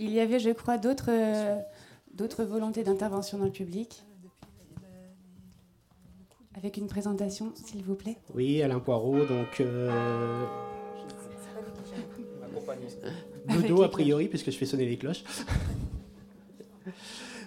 Il 0.00 0.10
y 0.10 0.18
avait, 0.18 0.40
je 0.40 0.50
crois, 0.50 0.78
d'autres 0.78 1.10
d'autres 2.12 2.42
volontés 2.42 2.82
d'intervention 2.82 3.38
dans 3.38 3.44
le 3.44 3.52
public. 3.52 4.02
Avec 6.56 6.76
une 6.76 6.88
présentation, 6.88 7.52
s'il 7.54 7.82
vous 7.82 7.94
plaît. 7.94 8.16
Oui, 8.34 8.62
Alain 8.62 8.80
Poirot, 8.80 9.24
donc. 9.24 9.60
Euh... 9.60 10.46
Dodo, 13.48 13.82
a 13.82 13.90
priori, 13.90 14.28
puisque 14.28 14.50
je 14.50 14.56
fais 14.56 14.66
sonner 14.66 14.86
les 14.86 14.96
cloches. 14.96 15.24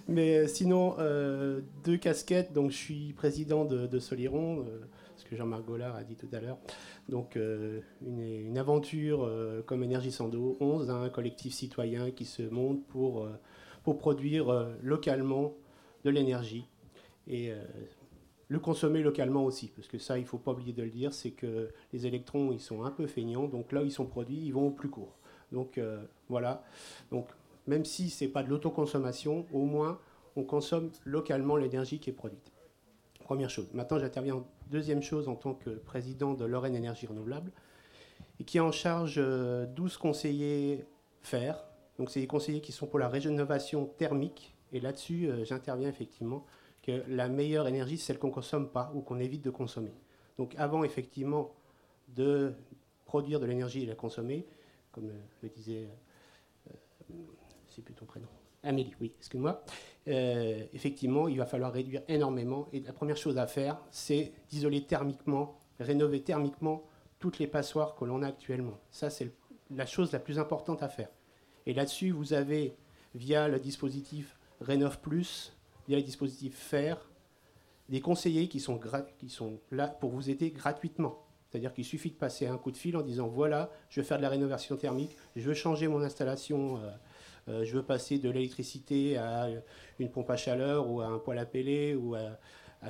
Mais 0.07 0.37
euh, 0.37 0.47
sinon, 0.47 0.95
euh, 0.99 1.61
deux 1.83 1.97
casquettes. 1.97 2.53
Donc, 2.53 2.71
je 2.71 2.77
suis 2.77 3.13
président 3.13 3.65
de, 3.65 3.99
Soliron, 3.99 4.59
euh, 4.59 4.81
ce 5.15 5.25
que 5.25 5.35
Jean-Marc 5.35 5.65
Gollard 5.65 5.95
a 5.95 6.03
dit 6.03 6.15
tout 6.15 6.27
à 6.33 6.39
l'heure. 6.39 6.57
Donc, 7.09 7.37
une, 7.37 8.57
aventure 8.57 9.29
comme 9.65 9.83
Énergie 9.83 10.11
Sando 10.11 10.57
11, 10.59 10.89
un 10.89 11.09
collectif 11.09 11.53
citoyen 11.53 12.11
qui 12.11 12.25
se 12.25 12.43
monte 12.43 12.85
pour, 12.87 13.27
pour 13.83 13.97
produire 13.97 14.69
localement 14.81 15.53
de 16.05 16.09
l'énergie. 16.09 16.65
Et 17.27 17.51
le 18.53 18.59
consommer 18.59 19.01
localement 19.01 19.43
aussi, 19.45 19.69
parce 19.75 19.87
que 19.87 19.97
ça, 19.97 20.19
il 20.19 20.21
ne 20.21 20.27
faut 20.27 20.37
pas 20.37 20.51
oublier 20.51 20.73
de 20.73 20.83
le 20.83 20.91
dire, 20.91 21.11
c'est 21.11 21.31
que 21.31 21.71
les 21.91 22.05
électrons, 22.05 22.51
ils 22.51 22.59
sont 22.59 22.83
un 22.83 22.91
peu 22.91 23.07
feignants, 23.07 23.47
donc 23.47 23.71
là 23.71 23.81
où 23.81 23.85
ils 23.85 23.91
sont 23.91 24.05
produits, 24.05 24.37
ils 24.37 24.51
vont 24.51 24.67
au 24.67 24.69
plus 24.69 24.89
court. 24.89 25.17
Donc 25.51 25.79
euh, 25.79 26.03
voilà, 26.29 26.63
donc 27.09 27.29
même 27.65 27.83
si 27.83 28.11
ce 28.11 28.23
n'est 28.25 28.29
pas 28.29 28.43
de 28.43 28.49
l'autoconsommation, 28.49 29.47
au 29.51 29.65
moins 29.65 29.99
on 30.35 30.43
consomme 30.43 30.91
localement 31.03 31.57
l'énergie 31.57 31.99
qui 31.99 32.11
est 32.11 32.13
produite. 32.13 32.51
Première 33.23 33.49
chose. 33.49 33.67
Maintenant, 33.73 33.97
j'interviens 33.97 34.35
en 34.35 34.47
deuxième 34.69 35.01
chose 35.01 35.27
en 35.27 35.35
tant 35.35 35.55
que 35.55 35.71
président 35.71 36.35
de 36.35 36.45
Lorraine 36.45 36.75
Énergie 36.75 37.07
Renouvelable, 37.07 37.51
et 38.39 38.43
qui 38.43 38.57
est 38.57 38.61
en 38.61 38.71
charge 38.71 39.15
12 39.15 39.17
euh, 39.17 39.99
conseillers 39.99 40.85
fer. 41.23 41.65
Donc 41.97 42.11
c'est 42.11 42.19
des 42.19 42.27
conseillers 42.27 42.61
qui 42.61 42.71
sont 42.71 42.85
pour 42.85 42.99
la 42.99 43.09
régénération 43.09 43.87
thermique, 43.97 44.55
et 44.71 44.79
là-dessus, 44.79 45.27
euh, 45.27 45.43
j'interviens 45.43 45.89
effectivement 45.89 46.45
que 46.83 47.03
la 47.07 47.29
meilleure 47.29 47.67
énergie, 47.67 47.97
c'est 47.97 48.07
celle 48.07 48.19
qu'on 48.19 48.27
ne 48.27 48.33
consomme 48.33 48.69
pas 48.69 48.91
ou 48.93 49.01
qu'on 49.01 49.19
évite 49.19 49.43
de 49.43 49.49
consommer. 49.49 49.93
Donc 50.37 50.53
avant 50.57 50.83
effectivement 50.83 51.55
de 52.09 52.53
produire 53.05 53.39
de 53.39 53.45
l'énergie 53.45 53.83
et 53.83 53.85
la 53.85 53.95
consommer, 53.95 54.45
comme 54.91 55.09
le 55.41 55.49
disait, 55.49 55.87
euh, 56.69 57.13
c'est 57.69 57.81
plus 57.81 57.95
ton 57.95 58.05
prénom, 58.05 58.27
Amélie, 58.63 58.93
oui, 59.01 59.11
excuse-moi. 59.17 59.63
Euh, 60.07 60.65
effectivement, 60.73 61.27
il 61.27 61.37
va 61.37 61.45
falloir 61.45 61.73
réduire 61.73 62.01
énormément. 62.07 62.69
Et 62.71 62.79
la 62.79 62.93
première 62.93 63.17
chose 63.17 63.37
à 63.37 63.45
faire, 63.45 63.77
c'est 63.91 64.31
d'isoler 64.49 64.85
thermiquement, 64.85 65.59
rénover 65.79 66.23
thermiquement 66.23 66.83
toutes 67.19 67.39
les 67.39 67.47
passoires 67.47 67.95
que 67.95 68.05
l'on 68.05 68.21
a 68.23 68.27
actuellement. 68.27 68.79
Ça, 68.89 69.09
c'est 69.09 69.33
la 69.69 69.85
chose 69.85 70.11
la 70.13 70.19
plus 70.19 70.39
importante 70.39 70.81
à 70.81 70.87
faire. 70.87 71.09
Et 71.65 71.73
là-dessus, 71.73 72.11
vous 72.11 72.33
avez, 72.33 72.77
via 73.15 73.49
le 73.49 73.59
dispositif 73.59 74.37
Rénov 74.61 74.99
Plus, 75.01 75.57
via 75.87 75.97
le 75.97 76.03
dispositif 76.03 76.55
FAIR, 76.55 77.09
des 77.89 78.01
conseillers 78.01 78.47
qui 78.47 78.59
sont, 78.59 78.79
qui 79.17 79.29
sont 79.29 79.59
là 79.71 79.87
pour 79.87 80.11
vous 80.11 80.29
aider 80.29 80.51
gratuitement. 80.51 81.25
C'est-à-dire 81.49 81.73
qu'il 81.73 81.85
suffit 81.85 82.09
de 82.09 82.15
passer 82.15 82.47
un 82.47 82.57
coup 82.57 82.71
de 82.71 82.77
fil 82.77 82.97
en 82.97 83.01
disant 83.01 83.27
voilà, 83.27 83.69
je 83.89 84.01
veux 84.01 84.05
faire 84.05 84.17
de 84.17 84.23
la 84.23 84.29
rénovation 84.29 84.75
thermique, 84.75 85.15
je 85.35 85.47
veux 85.47 85.53
changer 85.53 85.87
mon 85.87 86.01
installation. 86.01 86.77
Euh, 86.77 86.89
euh, 87.49 87.65
je 87.65 87.75
veux 87.75 87.83
passer 87.83 88.19
de 88.19 88.29
l'électricité 88.29 89.17
à 89.17 89.49
une 89.99 90.09
pompe 90.09 90.29
à 90.29 90.37
chaleur 90.37 90.89
ou 90.89 91.01
à 91.01 91.07
un 91.07 91.19
poêle 91.19 91.39
à 91.39 91.45
pêler 91.45 91.95
ou 91.95 92.15
à, 92.15 92.39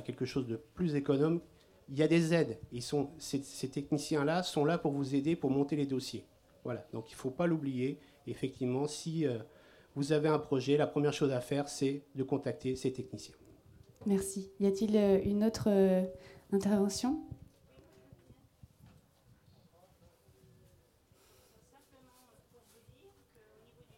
quelque 0.02 0.24
chose 0.24 0.46
de 0.48 0.56
plus 0.56 0.96
économe, 0.96 1.40
il 1.88 1.96
y 1.96 2.02
a 2.02 2.08
des 2.08 2.34
aides. 2.34 2.58
Ils 2.72 2.82
sont, 2.82 3.10
ces, 3.18 3.40
techniciens-là 3.40 4.42
sont 4.42 4.64
là 4.64 4.76
pour 4.76 4.90
vous 4.90 5.14
aider 5.14 5.36
pour 5.36 5.50
monter 5.50 5.76
les 5.76 5.86
dossiers. 5.86 6.24
Voilà, 6.64 6.84
donc 6.92 7.10
il 7.10 7.14
ne 7.14 7.18
faut 7.18 7.30
pas 7.30 7.46
l'oublier. 7.46 8.00
Effectivement, 8.26 8.88
si 8.88 9.26
euh, 9.26 9.38
vous 9.94 10.12
avez 10.12 10.28
un 10.28 10.38
projet, 10.38 10.76
la 10.76 10.86
première 10.86 11.12
chose 11.12 11.32
à 11.32 11.40
faire, 11.40 11.68
c'est 11.68 12.02
de 12.14 12.22
contacter 12.22 12.76
ces 12.76 12.92
techniciens. 12.92 13.34
Merci. 14.06 14.50
Y 14.60 14.66
a-t-il 14.66 14.96
euh, 14.96 15.20
une 15.24 15.44
autre 15.44 15.68
intervention? 16.52 17.20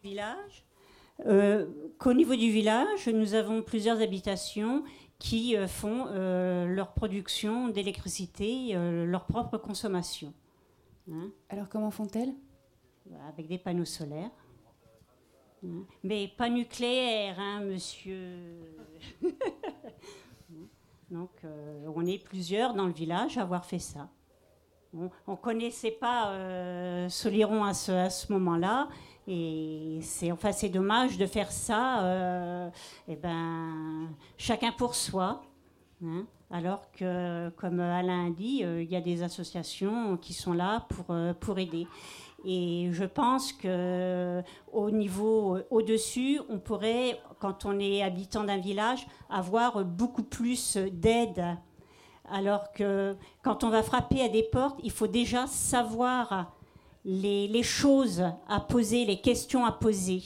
Village, 0.03 0.65
euh, 1.25 1.65
qu'au 1.97 2.13
niveau 2.13 2.35
du 2.35 2.51
village, 2.51 3.07
nous 3.07 3.33
avons 3.33 3.61
plusieurs 3.61 4.01
habitations 4.01 4.83
qui 5.19 5.57
euh, 5.57 5.67
font 5.67 6.05
euh, 6.09 6.65
leur 6.65 6.93
production 6.93 7.69
d'électricité, 7.69 8.73
leur 8.73 9.25
propre 9.25 9.57
consommation. 9.57 10.33
Hein. 11.11 11.31
Alors 11.49 11.69
comment 11.69 11.91
font-elles? 11.91 12.33
Avec 13.27 13.47
des 13.47 13.57
panneaux 13.57 13.85
solaires. 13.85 14.31
Mais 16.03 16.27
pas 16.37 16.49
nucléaires, 16.49 17.39
hein, 17.39 17.61
monsieur. 17.61 18.75
Donc 21.09 21.31
on 21.95 22.05
est 22.05 22.23
plusieurs 22.23 22.73
dans 22.73 22.85
le 22.85 22.91
village 22.91 23.37
à 23.37 23.43
avoir 23.43 23.65
fait 23.65 23.79
ça. 23.79 24.09
On 24.93 25.09
ne 25.27 25.35
connaissait 25.35 25.91
pas 25.91 27.07
Soliron 27.09 27.63
à 27.63 27.73
ce, 27.73 27.91
à 27.91 28.09
ce 28.09 28.31
moment-là. 28.33 28.89
Et 29.27 29.99
c'est 30.01 30.31
enfin, 30.31 30.51
dommage 30.69 31.17
de 31.17 31.25
faire 31.25 31.51
ça, 31.51 32.01
euh, 32.03 32.69
eh 33.09 33.15
ben, 33.17 34.07
chacun 34.37 34.71
pour 34.71 34.95
soi. 34.95 35.41
Hein. 36.05 36.27
alors 36.51 36.91
que, 36.91 37.49
comme 37.57 37.79
Alain 37.79 38.27
a 38.27 38.29
dit, 38.29 38.63
euh, 38.63 38.83
il 38.83 38.89
y 38.89 38.95
a 38.95 39.01
des 39.01 39.23
associations 39.23 40.15
qui 40.15 40.31
sont 40.31 40.53
là 40.53 40.85
pour, 40.89 41.05
euh, 41.09 41.33
pour 41.33 41.57
aider. 41.57 41.87
Et 42.49 42.87
je 42.93 43.03
pense 43.03 43.51
que 43.51 44.41
au 44.71 44.89
niveau 44.89 45.57
au-dessus, 45.69 46.39
on 46.47 46.59
pourrait, 46.59 47.19
quand 47.39 47.65
on 47.65 47.77
est 47.77 48.01
habitant 48.01 48.45
d'un 48.45 48.57
village, 48.57 49.05
avoir 49.29 49.83
beaucoup 49.83 50.23
plus 50.23 50.77
d'aide. 50.77 51.43
Alors 52.31 52.71
que 52.71 53.17
quand 53.43 53.65
on 53.65 53.69
va 53.69 53.83
frapper 53.83 54.21
à 54.21 54.29
des 54.29 54.43
portes, 54.43 54.79
il 54.81 54.91
faut 54.91 55.07
déjà 55.07 55.45
savoir 55.45 56.53
les, 57.03 57.63
choses 57.63 58.23
à 58.47 58.61
poser, 58.61 59.03
les 59.03 59.19
questions 59.19 59.65
à 59.65 59.73
poser. 59.73 60.23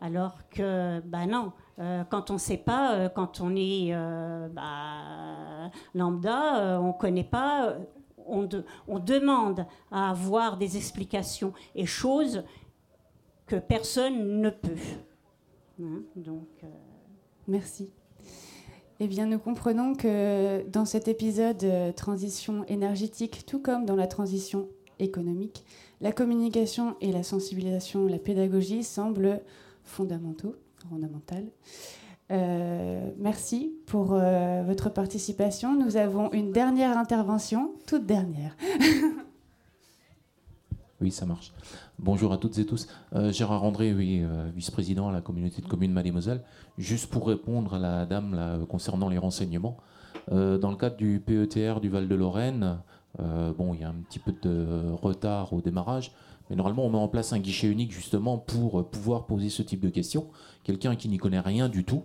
Alors 0.00 0.36
que, 0.48 1.00
ben 1.00 1.26
non, 1.26 1.52
euh, 1.80 2.04
quand 2.08 2.30
on 2.30 2.34
ne 2.34 2.38
sait 2.38 2.56
pas, 2.56 2.94
euh, 2.94 3.08
quand 3.08 3.40
on 3.40 3.56
est 3.56 3.90
euh, 3.92 4.48
bah, 4.48 5.70
lambda, 5.94 6.80
on 6.80 6.88
ne 6.88 6.92
connaît 6.92 7.24
pas, 7.24 7.74
on, 8.26 8.98
demande 8.98 9.66
à 9.90 10.10
avoir 10.10 10.56
des 10.56 10.76
explications 10.76 11.52
et 11.74 11.86
choses 11.86 12.44
que 13.46 13.56
personne 13.56 14.40
ne 14.40 14.50
peut. 14.50 14.76
Hein, 15.80 16.02
donc, 16.16 16.48
Merci. 17.48 17.90
Eh 19.00 19.08
bien, 19.08 19.26
nous 19.26 19.38
comprenons 19.38 19.94
que 19.94 20.64
dans 20.68 20.84
cet 20.84 21.08
épisode 21.08 21.66
transition 21.96 22.64
énergétique, 22.66 23.44
tout 23.46 23.58
comme 23.58 23.84
dans 23.84 23.96
la 23.96 24.06
transition 24.06 24.68
économique, 25.00 25.64
la 26.00 26.12
communication 26.12 26.96
et 27.00 27.10
la 27.10 27.24
sensibilisation, 27.24 28.06
la 28.06 28.18
pédagogie 28.18 28.84
semblent 28.84 29.40
fondamentaux, 29.82 30.54
fondamentales. 30.88 31.48
Euh, 32.32 33.10
merci 33.18 33.74
pour 33.86 34.14
euh, 34.14 34.62
votre 34.66 34.88
participation. 34.88 35.78
Nous 35.78 35.98
avons 35.98 36.32
une 36.32 36.50
dernière 36.50 36.96
intervention, 36.96 37.72
toute 37.86 38.06
dernière. 38.06 38.56
oui, 41.02 41.10
ça 41.10 41.26
marche. 41.26 41.52
Bonjour 41.98 42.32
à 42.32 42.38
toutes 42.38 42.56
et 42.58 42.64
tous. 42.64 42.88
Euh, 43.14 43.32
Gérard 43.32 43.64
André, 43.64 43.92
oui, 43.92 44.24
vice-président 44.54 45.08
à 45.08 45.12
la 45.12 45.20
communauté 45.20 45.60
de 45.60 45.66
communes 45.66 45.92
Mademoiselle. 45.92 46.42
Juste 46.78 47.10
pour 47.10 47.28
répondre 47.28 47.74
à 47.74 47.78
la 47.78 48.06
dame 48.06 48.64
concernant 48.68 49.10
les 49.10 49.18
renseignements, 49.18 49.76
dans 50.30 50.70
le 50.70 50.76
cadre 50.76 50.96
du 50.96 51.20
PETR 51.20 51.80
du 51.80 51.90
Val-de-Lorraine, 51.90 52.78
bon, 53.18 53.74
il 53.74 53.80
y 53.80 53.84
a 53.84 53.90
un 53.90 53.96
petit 54.08 54.20
peu 54.20 54.32
de 54.32 54.90
retard 54.92 55.52
au 55.52 55.60
démarrage, 55.60 56.12
mais 56.48 56.56
normalement, 56.56 56.86
on 56.86 56.90
met 56.90 56.98
en 56.98 57.08
place 57.08 57.32
un 57.32 57.40
guichet 57.40 57.68
unique 57.68 57.92
justement 57.92 58.38
pour 58.38 58.88
pouvoir 58.88 59.26
poser 59.26 59.50
ce 59.50 59.62
type 59.62 59.80
de 59.80 59.90
questions. 59.90 60.28
Quelqu'un 60.64 60.96
qui 60.96 61.08
n'y 61.08 61.18
connaît 61.18 61.40
rien 61.40 61.68
du 61.68 61.84
tout, 61.84 62.04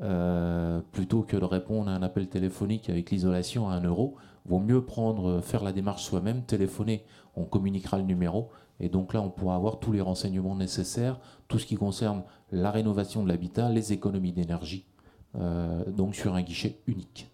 euh, 0.00 0.80
plutôt 0.92 1.22
que 1.22 1.36
de 1.36 1.44
répondre 1.44 1.90
à 1.90 1.94
un 1.94 2.02
appel 2.02 2.28
téléphonique 2.28 2.90
avec 2.90 3.10
l'isolation 3.10 3.68
à 3.68 3.74
1 3.74 3.84
euro, 3.84 4.16
vaut 4.46 4.60
mieux 4.60 4.84
prendre, 4.84 5.40
faire 5.40 5.62
la 5.62 5.72
démarche 5.72 6.04
soi-même, 6.04 6.42
téléphoner, 6.42 7.04
on 7.36 7.44
communiquera 7.44 7.98
le 7.98 8.04
numéro, 8.04 8.50
et 8.80 8.88
donc 8.88 9.12
là, 9.12 9.22
on 9.22 9.30
pourra 9.30 9.56
avoir 9.56 9.80
tous 9.80 9.92
les 9.92 10.00
renseignements 10.00 10.54
nécessaires, 10.54 11.18
tout 11.48 11.58
ce 11.58 11.66
qui 11.66 11.74
concerne 11.74 12.22
la 12.52 12.70
rénovation 12.70 13.22
de 13.22 13.28
l'habitat, 13.28 13.70
les 13.70 13.92
économies 13.92 14.32
d'énergie, 14.32 14.86
euh, 15.34 15.84
donc 15.90 16.14
sur 16.14 16.34
un 16.34 16.42
guichet 16.42 16.78
unique. 16.86 17.30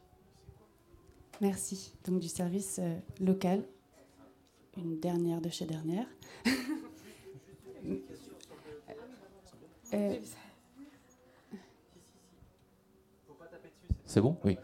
Merci. 1.40 1.92
Donc 2.06 2.20
du 2.20 2.28
service 2.28 2.80
euh, 2.82 2.96
local. 3.20 3.62
Une 4.76 4.98
dernière 4.98 5.40
de 5.40 5.50
chez 5.50 5.66
dernière. 5.66 6.06
c'est 14.14 14.20
bon? 14.20 14.36
Oui. 14.44 14.56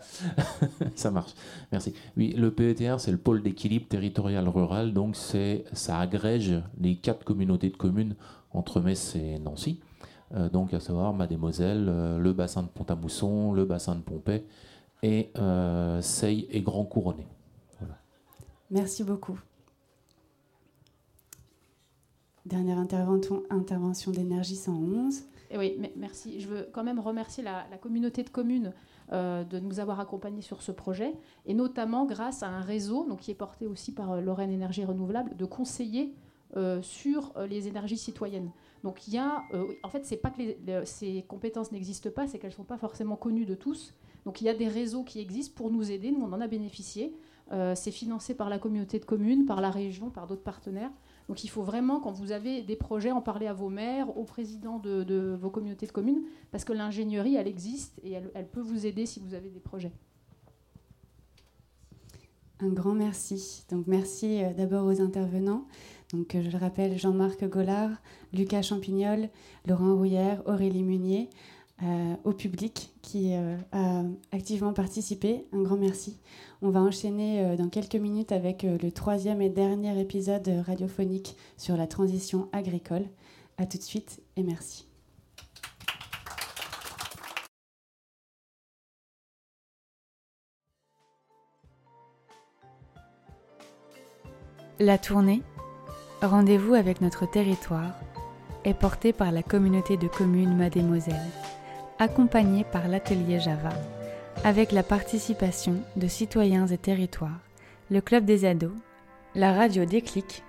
ça 0.95 1.11
marche. 1.11 1.35
Merci. 1.73 1.93
Oui, 2.17 2.33
le 2.37 2.53
PETR, 2.53 3.01
c'est 3.01 3.11
le 3.11 3.19
pôle 3.19 3.43
d'équilibre 3.43 3.89
territorial 3.89 4.49
rural. 4.49 4.93
Donc, 4.93 5.17
ça 5.17 5.99
agrège 5.99 6.55
les 6.81 6.95
quatre 6.97 7.25
communautés 7.25 7.69
de 7.69 7.77
communes 7.77 8.15
entre 8.53 8.81
Metz 8.81 9.17
et 9.17 9.41
Nancy. 9.41 9.81
Euh, 10.35 10.49
donc, 10.49 10.73
à 10.73 10.79
savoir 10.79 11.13
Mademoiselle, 11.13 11.85
le 12.19 12.33
bassin 12.33 12.63
de 12.63 12.69
Pont-à-Mousson, 12.69 13.53
le 13.53 13.65
bassin 13.65 13.97
de 13.97 14.03
Pompey 14.03 14.45
et 15.03 15.31
euh, 15.37 16.01
Sey 16.01 16.47
et 16.51 16.63
Grand 16.63 16.85
Couronné. 16.85 17.27
Merci 18.71 19.03
beaucoup. 19.03 19.37
Dernière 22.47 22.79
intervention, 22.79 23.43
intervention 23.51 24.13
d'énergie 24.13 24.55
111. 24.55 25.25
Et 25.51 25.59
oui, 25.59 25.77
merci. 25.97 26.41
Je 26.41 26.47
veux 26.47 26.69
quand 26.73 26.85
même 26.85 27.01
remercier 27.01 27.43
la, 27.43 27.65
communauté 27.81 28.23
de 28.23 28.31
communes 28.31 28.69
euh, 28.69 28.90
de 29.11 29.59
nous 29.59 29.81
avoir 29.81 29.99
accompagnés 30.01 30.43
sur 30.43 30.63
ce 30.63 30.73
projet, 30.73 31.15
et 31.47 31.55
notamment 31.55 32.07
grâce 32.07 32.43
à 32.43 32.49
un 32.49 32.61
réseau 32.61 33.05
donc, 33.09 33.21
qui 33.21 33.31
est 33.31 33.35
porté 33.35 33.67
aussi 33.67 33.93
par 33.93 34.13
euh, 34.13 34.21
Lorraine 34.21 34.51
Énergie 34.51 34.85
Renouvelable, 34.85 35.37
de 35.37 35.45
conseillers 35.45 36.15
sur 36.83 37.33
les 37.49 37.69
énergies 37.69 37.97
citoyennes. 37.97 38.51
Donc 38.83 39.07
il 39.07 39.15
y 39.15 39.19
a, 39.19 39.45
en 39.85 39.89
fait, 39.89 40.05
c'est 40.05 40.17
pas 40.17 40.31
que 40.31 40.43
ces 40.85 41.25
compétences 41.29 41.71
n'existent 41.71 42.11
pas, 42.11 42.27
c'est 42.27 42.41
qu'elles 42.41 42.51
sont 42.51 42.65
pas 42.65 42.77
forcément 42.77 43.15
connues 43.15 43.47
de 43.47 43.55
tous. 43.55 43.95
Donc 44.25 44.41
il 44.41 44.47
y 44.47 44.49
a 44.49 44.55
des 44.55 44.67
réseaux 44.67 45.05
qui 45.05 45.21
existent 45.21 45.55
pour 45.55 45.71
nous 45.71 45.93
aider, 45.93 46.11
nous 46.11 46.25
on 46.25 46.33
en 46.33 46.41
a 46.41 46.49
bénéficié. 46.49 47.15
Euh, 47.53 47.75
c'est 47.75 47.91
financé 47.91 48.35
par 48.35 48.49
la 48.49 48.59
communauté 48.59 48.99
de 48.99 49.05
communes, 49.05 49.45
par 49.45 49.61
la 49.61 49.71
région, 49.71 50.11
par 50.11 50.27
d'autres 50.27 50.43
partenaires. 50.43 50.93
Donc 51.31 51.45
il 51.45 51.49
faut 51.49 51.63
vraiment, 51.63 52.01
quand 52.01 52.11
vous 52.11 52.33
avez 52.33 52.61
des 52.63 52.75
projets, 52.75 53.13
en 53.13 53.21
parler 53.21 53.47
à 53.47 53.53
vos 53.53 53.69
maires, 53.69 54.19
aux 54.19 54.25
présidents 54.25 54.81
de, 54.81 55.39
vos 55.41 55.49
communautés 55.49 55.87
de 55.87 55.93
communes, 55.93 56.23
parce 56.51 56.65
que 56.65 56.73
l'ingénierie, 56.73 57.37
elle 57.37 57.47
existe 57.47 58.01
et 58.03 58.15
elle, 58.35 58.49
peut 58.49 58.61
vous 58.61 58.85
aider 58.85 59.07
si 59.07 59.21
vous 59.21 59.33
avez 59.33 59.49
des 59.49 59.61
projets. 59.61 59.93
Un 62.59 62.71
grand 62.71 62.95
merci. 62.95 63.65
Donc 63.71 63.87
merci 63.87 64.43
euh, 64.43 64.53
d'abord 64.55 64.85
aux 64.87 65.01
intervenants. 65.01 65.69
Donc 66.13 66.33
je 66.35 66.51
le 66.51 66.59
rappelle, 66.59 66.99
Jean-Marc 66.99 67.49
Gollard, 67.49 68.03
Lucas 68.33 68.63
Champignol, 68.63 69.29
Laurent 69.69 69.95
Rouillère, 69.95 70.43
Aurélie 70.47 70.83
Munier. 70.83 71.31
Euh, 71.83 72.15
au 72.25 72.33
public 72.33 72.93
qui 73.01 73.33
euh, 73.33 73.57
a 73.73 74.03
activement 74.33 74.75
participé. 74.75 75.47
Un 75.53 75.63
grand 75.63 75.79
merci. 75.79 76.19
On 76.61 76.69
va 76.69 76.81
enchaîner 76.81 77.41
euh, 77.41 77.57
dans 77.57 77.71
quelques 77.71 77.97
minutes 77.97 78.33
avec 78.33 78.65
le 78.65 78.91
troisième 78.91 79.41
et 79.41 79.49
dernier 79.49 79.99
épisode 79.99 80.47
radiophonique 80.67 81.37
sur 81.57 81.79
la 81.79 81.87
transition 81.87 82.49
agricole. 82.53 83.05
A 83.57 83.65
tout 83.65 83.79
de 83.79 83.83
suite 83.83 84.21
et 84.37 84.43
merci. 84.43 84.87
La 94.79 94.99
tournée, 94.99 95.43
rendez-vous 96.21 96.75
avec 96.75 97.01
notre 97.01 97.31
territoire, 97.31 97.95
est 98.65 98.75
portée 98.75 99.15
par 99.15 99.33
la 99.33 99.43
communauté 99.43 99.97
de 99.97 100.09
communes 100.09 100.57
Mademoiselle 100.57 101.17
accompagnée 102.01 102.65
par 102.65 102.89
l'atelier 102.89 103.39
Java, 103.39 103.75
avec 104.43 104.73
la 104.73 104.83
participation 104.83 105.77
de 105.97 106.09
citoyens 106.09 106.67
et 106.67 106.79
territoires, 106.79 107.39
le 107.91 108.01
club 108.01 108.25
des 108.25 108.47
ados, 108.47 108.73
la 109.35 109.53
radio 109.53 109.85
Déclic, 109.85 110.43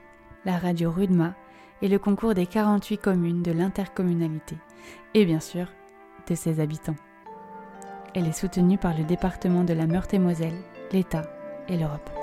la 0.45 0.57
radio 0.57 0.89
Rudma 0.89 1.35
et 1.81 1.89
le 1.89 1.99
concours 1.99 2.33
des 2.33 2.45
48 2.45 2.97
communes 2.97 3.43
de 3.43 3.51
l'intercommunalité, 3.51 4.55
et 5.13 5.25
bien 5.25 5.41
sûr 5.41 5.67
de 6.29 6.35
ses 6.35 6.61
habitants. 6.61 6.95
Elle 8.15 8.27
est 8.27 8.37
soutenue 8.37 8.77
par 8.77 8.97
le 8.97 9.03
département 9.03 9.65
de 9.65 9.73
la 9.73 9.87
Meurthe-et-Moselle, 9.87 10.57
l'État 10.93 11.23
et 11.67 11.77
l'Europe. 11.77 12.20